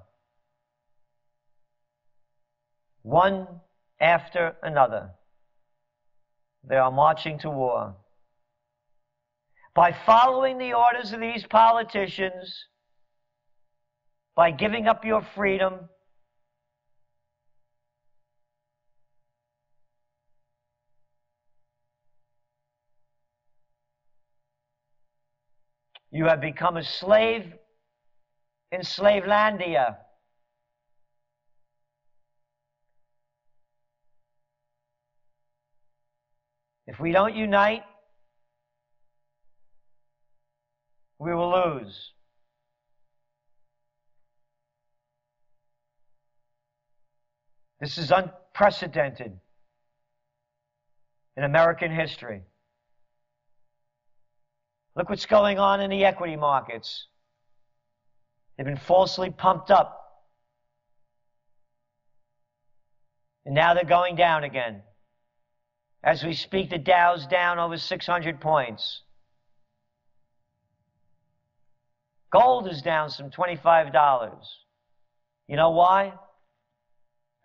One 3.03 3.47
after 3.99 4.55
another. 4.63 5.11
They 6.63 6.75
are 6.75 6.91
marching 6.91 7.39
to 7.39 7.49
war. 7.49 7.95
By 9.73 9.93
following 10.05 10.57
the 10.57 10.73
orders 10.73 11.13
of 11.13 11.19
these 11.19 11.45
politicians, 11.45 12.65
by 14.37 14.51
giving 14.51 14.87
up 14.87 15.03
your 15.03 15.23
freedom, 15.33 15.89
you 26.11 26.25
have 26.25 26.39
become 26.39 26.77
a 26.77 26.83
slave 26.83 27.51
in 28.71 28.81
Slavelandia. 28.81 29.97
If 36.85 36.99
we 36.99 37.11
don't 37.11 37.35
unite, 37.35 37.81
we 41.17 41.33
will 41.33 41.51
lose. 41.51 42.11
This 47.79 47.97
is 47.97 48.11
unprecedented 48.11 49.39
in 51.35 51.43
American 51.43 51.91
history. 51.91 52.41
Look 54.95 55.09
what's 55.09 55.27
going 55.27 55.59
on 55.59 55.79
in 55.81 55.91
the 55.91 56.03
equity 56.05 56.35
markets. 56.35 57.05
They've 58.57 58.65
been 58.65 58.77
falsely 58.77 59.29
pumped 59.29 59.69
up. 59.69 60.25
And 63.45 63.53
now 63.53 63.75
they're 63.75 63.83
going 63.83 64.15
down 64.15 64.43
again. 64.43 64.81
As 66.03 66.23
we 66.23 66.33
speak, 66.33 66.71
the 66.71 66.79
Dow's 66.79 67.27
down 67.27 67.59
over 67.59 67.77
600 67.77 68.41
points. 68.41 69.01
Gold 72.31 72.67
is 72.67 72.81
down 72.81 73.09
some 73.09 73.29
$25. 73.29 74.31
You 75.47 75.55
know 75.55 75.69
why? 75.69 76.13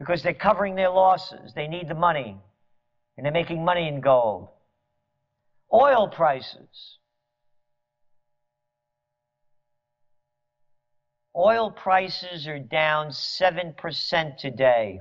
Because 0.03 0.21
they're 0.25 0.35
covering 0.35 0.75
their 0.75 0.91
losses. 0.91 1.53
They 1.55 1.69
need 1.69 1.87
the 1.87 1.95
money. 1.95 2.37
And 3.17 3.25
they're 3.25 3.33
making 3.33 3.65
money 3.65 3.87
in 3.87 4.01
gold. 4.01 4.49
Oil 5.73 6.09
prices. 6.09 6.99
Oil 11.37 11.71
prices 11.71 12.49
are 12.49 12.59
down 12.59 13.11
7% 13.11 14.37
today. 14.39 15.01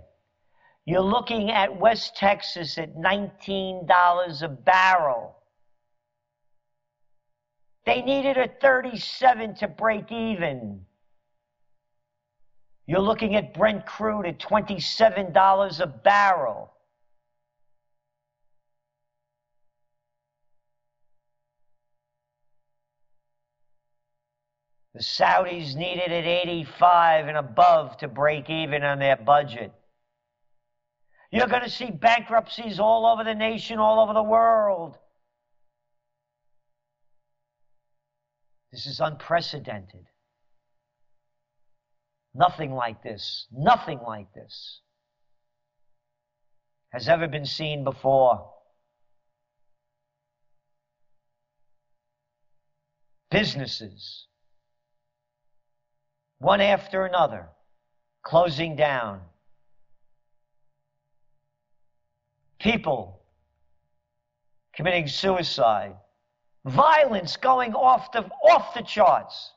You're 0.85 1.01
looking 1.01 1.49
at 1.49 1.79
West 1.79 2.15
Texas 2.15 2.77
at 2.77 2.95
$19 2.95 4.43
a 4.43 4.47
barrel. 4.47 5.35
They 7.87 8.03
needed 8.03 8.37
a 8.37 8.49
37 8.61 9.55
to 9.55 9.67
break 9.67 10.11
even. 10.11 10.85
You're 12.91 12.99
looking 12.99 13.37
at 13.37 13.53
Brent 13.53 13.85
crude 13.85 14.25
at 14.25 14.37
$27 14.37 15.79
a 15.79 15.87
barrel. 15.87 16.73
The 24.93 24.99
Saudis 24.99 25.73
needed 25.73 26.11
it 26.11 26.25
at 26.25 26.49
85 26.49 27.29
and 27.29 27.37
above 27.37 27.95
to 27.99 28.09
break 28.09 28.49
even 28.49 28.83
on 28.83 28.99
their 28.99 29.15
budget. 29.15 29.71
You're 31.31 31.47
going 31.47 31.63
to 31.63 31.69
see 31.69 31.91
bankruptcies 31.91 32.77
all 32.77 33.05
over 33.05 33.23
the 33.23 33.33
nation, 33.33 33.79
all 33.79 34.01
over 34.01 34.11
the 34.11 34.21
world. 34.21 34.97
This 38.73 38.85
is 38.85 38.99
unprecedented. 38.99 40.10
Nothing 42.33 42.73
like 42.73 43.03
this, 43.03 43.47
nothing 43.51 43.99
like 44.05 44.33
this 44.33 44.81
has 46.91 47.07
ever 47.07 47.27
been 47.27 47.45
seen 47.45 47.83
before. 47.83 48.49
Businesses, 53.29 54.27
one 56.39 56.59
after 56.59 57.05
another, 57.05 57.47
closing 58.23 58.75
down. 58.75 59.21
People 62.59 63.21
committing 64.75 65.07
suicide. 65.07 65.95
Violence 66.65 67.37
going 67.37 67.73
off 67.73 68.11
the, 68.11 68.29
off 68.43 68.73
the 68.75 68.83
charts. 68.83 69.53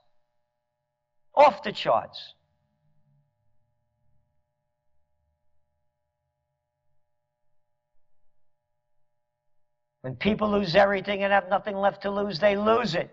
Off 1.35 1.63
the 1.63 1.73
charts. 1.73 2.35
When 10.05 10.17
people 10.17 10.51
lose 10.51 10.77
everything 10.77 11.23
and 11.23 11.33
have 11.33 11.49
nothing 11.49 11.75
left 11.75 12.03
to 12.03 12.11
lose, 12.11 12.39
they 12.39 12.59
lose 12.59 12.95
it. 12.95 13.09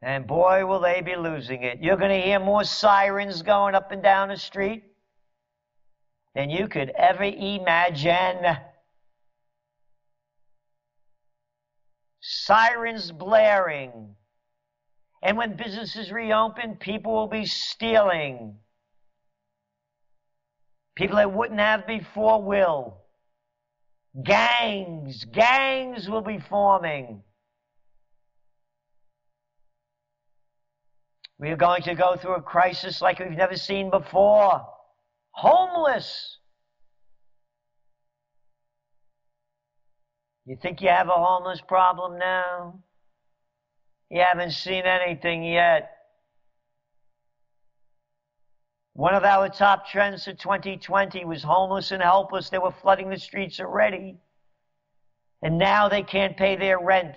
And 0.00 0.28
boy, 0.28 0.64
will 0.64 0.78
they 0.78 1.00
be 1.00 1.16
losing 1.16 1.64
it. 1.64 1.80
You're 1.82 1.96
going 1.96 2.12
to 2.12 2.24
hear 2.24 2.38
more 2.38 2.62
sirens 2.62 3.42
going 3.42 3.74
up 3.74 3.90
and 3.90 4.00
down 4.00 4.28
the 4.28 4.36
street 4.36 4.84
than 6.36 6.50
you 6.50 6.68
could 6.68 6.90
ever 6.90 7.24
imagine. 7.24 8.58
Sirens 12.20 13.10
blaring. 13.10 14.14
And 15.20 15.36
when 15.36 15.56
businesses 15.56 16.12
reopen, 16.12 16.76
people 16.76 17.12
will 17.12 17.26
be 17.26 17.46
stealing. 17.46 18.58
People 20.96 21.16
that 21.16 21.32
wouldn't 21.32 21.60
have 21.60 21.86
before 21.86 22.42
will. 22.42 22.98
Gangs, 24.22 25.24
gangs 25.24 26.08
will 26.08 26.22
be 26.22 26.38
forming. 26.38 27.22
We 31.38 31.50
are 31.50 31.56
going 31.56 31.82
to 31.82 31.94
go 31.94 32.16
through 32.16 32.36
a 32.36 32.42
crisis 32.42 33.02
like 33.02 33.18
we've 33.18 33.32
never 33.32 33.56
seen 33.56 33.90
before. 33.90 34.64
Homeless. 35.32 36.38
You 40.46 40.56
think 40.62 40.80
you 40.80 40.90
have 40.90 41.08
a 41.08 41.12
homeless 41.12 41.60
problem 41.66 42.18
now? 42.18 42.78
You 44.10 44.22
haven't 44.22 44.52
seen 44.52 44.84
anything 44.84 45.42
yet. 45.42 45.93
One 48.94 49.14
of 49.14 49.24
our 49.24 49.48
top 49.48 49.88
trends 49.88 50.24
for 50.24 50.32
2020 50.32 51.24
was 51.24 51.42
homeless 51.42 51.90
and 51.90 52.02
helpless. 52.02 52.48
They 52.48 52.58
were 52.58 52.70
flooding 52.70 53.10
the 53.10 53.18
streets 53.18 53.58
already. 53.58 54.16
And 55.42 55.58
now 55.58 55.88
they 55.88 56.02
can't 56.02 56.36
pay 56.36 56.56
their 56.56 56.78
rent. 56.78 57.16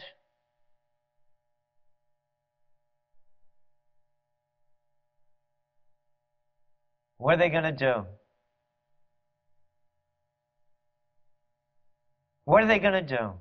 What 7.17 7.35
are 7.35 7.37
they 7.37 7.49
going 7.49 7.63
to 7.63 7.71
do? 7.71 8.05
What 12.45 12.63
are 12.63 12.67
they 12.67 12.79
going 12.79 13.05
to 13.05 13.17
do? 13.17 13.33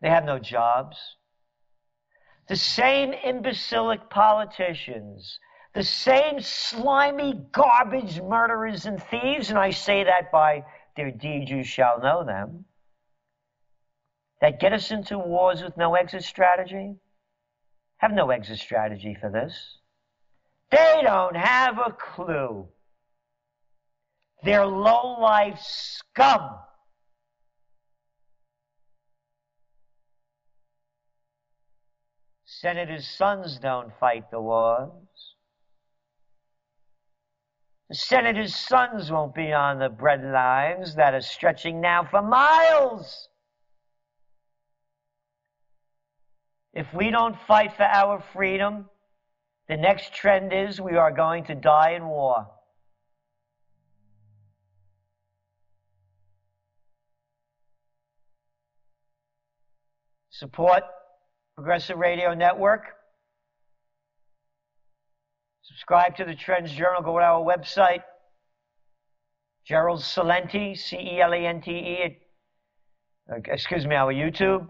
They 0.00 0.10
have 0.10 0.24
no 0.24 0.38
jobs. 0.38 0.96
The 2.48 2.56
same 2.56 3.12
imbecilic 3.12 4.10
politicians, 4.10 5.38
the 5.74 5.82
same 5.82 6.40
slimy 6.40 7.34
garbage 7.52 8.20
murderers 8.20 8.86
and 8.86 9.02
thieves, 9.02 9.50
and 9.50 9.58
I 9.58 9.70
say 9.70 10.04
that 10.04 10.32
by 10.32 10.64
their 10.96 11.10
deeds 11.10 11.50
you 11.50 11.62
shall 11.62 12.00
know 12.00 12.24
them, 12.24 12.64
that 14.40 14.60
get 14.60 14.72
us 14.72 14.90
into 14.90 15.18
wars 15.18 15.62
with 15.62 15.76
no 15.76 15.94
exit 15.94 16.24
strategy, 16.24 16.96
have 17.98 18.12
no 18.12 18.30
exit 18.30 18.58
strategy 18.58 19.16
for 19.20 19.30
this. 19.30 19.78
They 20.70 21.00
don't 21.02 21.36
have 21.36 21.78
a 21.78 21.92
clue. 21.92 22.68
They're 24.44 24.66
low-life 24.66 25.58
scum. 25.60 26.50
Senators' 32.44 33.08
sons 33.08 33.58
don't 33.58 33.92
fight 33.98 34.30
the 34.30 34.40
wars. 34.40 34.90
The 37.88 37.94
senators' 37.94 38.54
sons 38.54 39.10
won't 39.10 39.34
be 39.34 39.52
on 39.52 39.78
the 39.78 39.88
bread 39.88 40.22
lines 40.22 40.94
that 40.96 41.14
are 41.14 41.22
stretching 41.22 41.80
now 41.80 42.06
for 42.10 42.20
miles. 42.20 43.28
If 46.74 46.86
we 46.92 47.10
don't 47.10 47.36
fight 47.46 47.74
for 47.76 47.84
our 47.84 48.22
freedom, 48.34 48.90
the 49.68 49.76
next 49.78 50.12
trend 50.14 50.52
is 50.52 50.80
we 50.80 50.96
are 50.96 51.10
going 51.10 51.44
to 51.44 51.54
die 51.54 51.92
in 51.92 52.06
war. 52.06 52.46
Support 60.30 60.84
Progressive 61.56 61.96
Radio 61.96 62.34
Network. 62.34 62.97
Subscribe 65.68 66.16
to 66.16 66.24
the 66.24 66.34
Trends 66.34 66.72
Journal. 66.72 67.02
Go 67.02 67.18
to 67.18 67.24
our 67.24 67.44
website, 67.44 68.02
Gerald 69.66 70.00
Celente, 70.00 70.78
C 70.78 70.96
E 70.96 71.20
L 71.20 71.34
E 71.34 71.44
N 71.44 71.60
T 71.60 71.70
E, 71.70 72.18
uh, 73.30 73.36
excuse 73.44 73.86
me, 73.86 73.94
our 73.94 74.12
YouTube. 74.12 74.66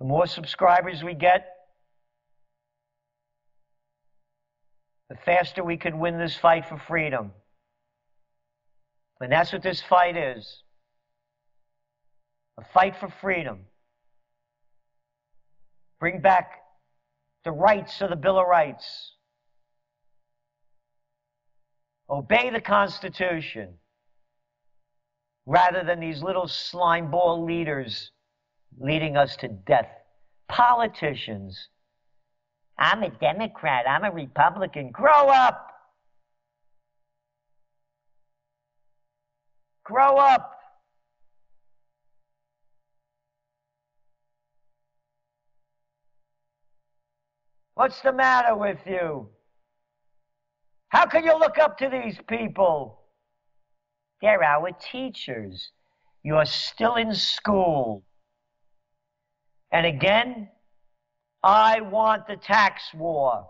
The 0.00 0.04
more 0.04 0.26
subscribers 0.26 1.04
we 1.04 1.14
get, 1.14 1.46
the 5.08 5.16
faster 5.24 5.62
we 5.62 5.76
can 5.76 6.00
win 6.00 6.18
this 6.18 6.34
fight 6.34 6.68
for 6.68 6.76
freedom. 6.76 7.30
And 9.20 9.30
that's 9.30 9.52
what 9.52 9.62
this 9.62 9.80
fight 9.80 10.16
is 10.16 10.62
a 12.58 12.64
fight 12.74 12.96
for 12.98 13.08
freedom. 13.20 13.60
Bring 16.00 16.20
back 16.20 16.63
the 17.44 17.52
rights 17.52 18.00
of 18.00 18.10
the 18.10 18.16
Bill 18.16 18.38
of 18.38 18.46
Rights. 18.46 19.12
Obey 22.08 22.50
the 22.50 22.60
Constitution 22.60 23.74
rather 25.46 25.82
than 25.84 26.00
these 26.00 26.22
little 26.22 26.48
slime 26.48 27.10
ball 27.10 27.44
leaders 27.44 28.10
leading 28.78 29.16
us 29.16 29.36
to 29.36 29.48
death. 29.48 29.88
Politicians. 30.48 31.68
I'm 32.78 33.02
a 33.02 33.10
Democrat. 33.10 33.84
I'm 33.88 34.04
a 34.04 34.10
Republican. 34.10 34.90
Grow 34.90 35.28
up. 35.28 35.70
Grow 39.84 40.16
up. 40.16 40.50
What's 47.74 48.00
the 48.02 48.12
matter 48.12 48.54
with 48.56 48.78
you? 48.86 49.28
How 50.88 51.06
can 51.06 51.24
you 51.24 51.36
look 51.36 51.58
up 51.58 51.78
to 51.78 51.88
these 51.88 52.18
people? 52.28 53.00
They're 54.22 54.44
our 54.44 54.70
teachers. 54.70 55.70
You're 56.22 56.44
still 56.44 56.94
in 56.94 57.14
school. 57.14 58.04
And 59.72 59.86
again, 59.86 60.48
I 61.42 61.80
want 61.80 62.28
the 62.28 62.36
tax 62.36 62.94
war. 62.94 63.48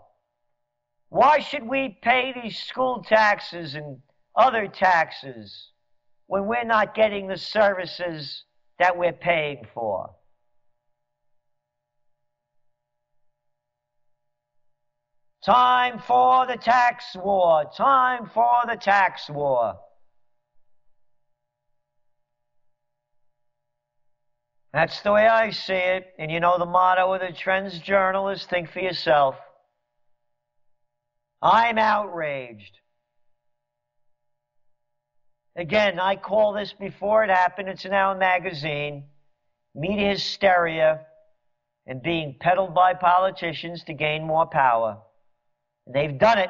Why 1.09 1.39
should 1.39 1.67
we 1.67 1.99
pay 2.01 2.33
these 2.33 2.57
school 2.57 3.03
taxes 3.03 3.75
and 3.75 3.99
other 4.35 4.67
taxes 4.67 5.69
when 6.25 6.47
we're 6.47 6.65
not 6.65 6.95
getting 6.95 7.27
the 7.27 7.37
services 7.37 8.43
that 8.79 8.97
we're 8.97 9.13
paying 9.13 9.67
for? 9.73 10.14
Time 15.45 15.99
for 15.99 16.47
the 16.47 16.57
tax 16.57 17.15
war. 17.15 17.69
Time 17.77 18.31
for 18.33 18.63
the 18.67 18.75
tax 18.75 19.29
war. 19.29 19.75
That's 24.73 25.01
the 25.01 25.11
way 25.11 25.27
I 25.27 25.51
see 25.51 25.73
it. 25.73 26.07
And 26.17 26.31
you 26.31 26.39
know 26.39 26.57
the 26.57 26.65
motto 26.65 27.13
of 27.13 27.21
the 27.21 27.31
Trends 27.31 27.77
Journal 27.77 28.29
is 28.29 28.43
think 28.45 28.71
for 28.71 28.79
yourself. 28.79 29.35
I'm 31.43 31.77
outraged. 31.77 32.79
Again, 35.55 35.99
I 35.99 36.15
call 36.15 36.53
this 36.53 36.73
before 36.73 37.23
it 37.23 37.29
happened. 37.29 37.69
It's 37.69 37.85
now 37.85 38.13
a 38.13 38.17
magazine. 38.17 39.05
Media 39.75 40.09
hysteria 40.09 41.01
and 41.85 42.01
being 42.01 42.35
peddled 42.39 42.73
by 42.73 42.95
politicians 42.95 43.83
to 43.83 43.93
gain 43.93 44.25
more 44.25 44.47
power. 44.47 44.97
They've 45.87 46.17
done 46.17 46.39
it. 46.39 46.49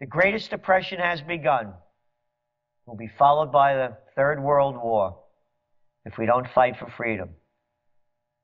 The 0.00 0.06
greatest 0.06 0.50
depression 0.50 0.98
has 0.98 1.22
begun. 1.22 1.68
It 1.68 2.90
will 2.90 2.96
be 2.96 3.10
followed 3.18 3.50
by 3.50 3.74
the 3.74 3.96
Third 4.14 4.42
World 4.42 4.76
War 4.76 5.18
if 6.04 6.18
we 6.18 6.26
don't 6.26 6.46
fight 6.54 6.76
for 6.78 6.90
freedom. 6.90 7.30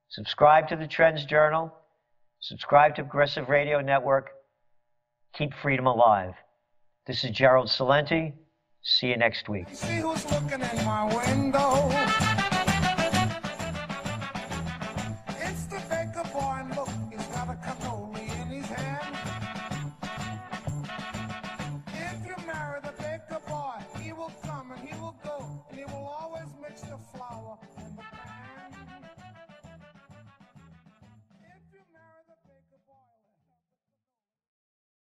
Subscribe 0.08 0.68
to 0.68 0.76
the 0.76 0.86
Trends 0.86 1.24
Journal. 1.24 1.72
Subscribe 2.40 2.96
to 2.96 3.02
Progressive 3.02 3.48
Radio 3.48 3.80
Network. 3.80 4.30
Keep 5.34 5.52
freedom 5.62 5.86
alive. 5.86 6.34
This 7.06 7.22
is 7.22 7.30
Gerald 7.30 7.68
Celente. 7.68 8.32
See 8.82 9.08
you 9.08 9.16
next 9.16 9.48
week. 9.48 9.68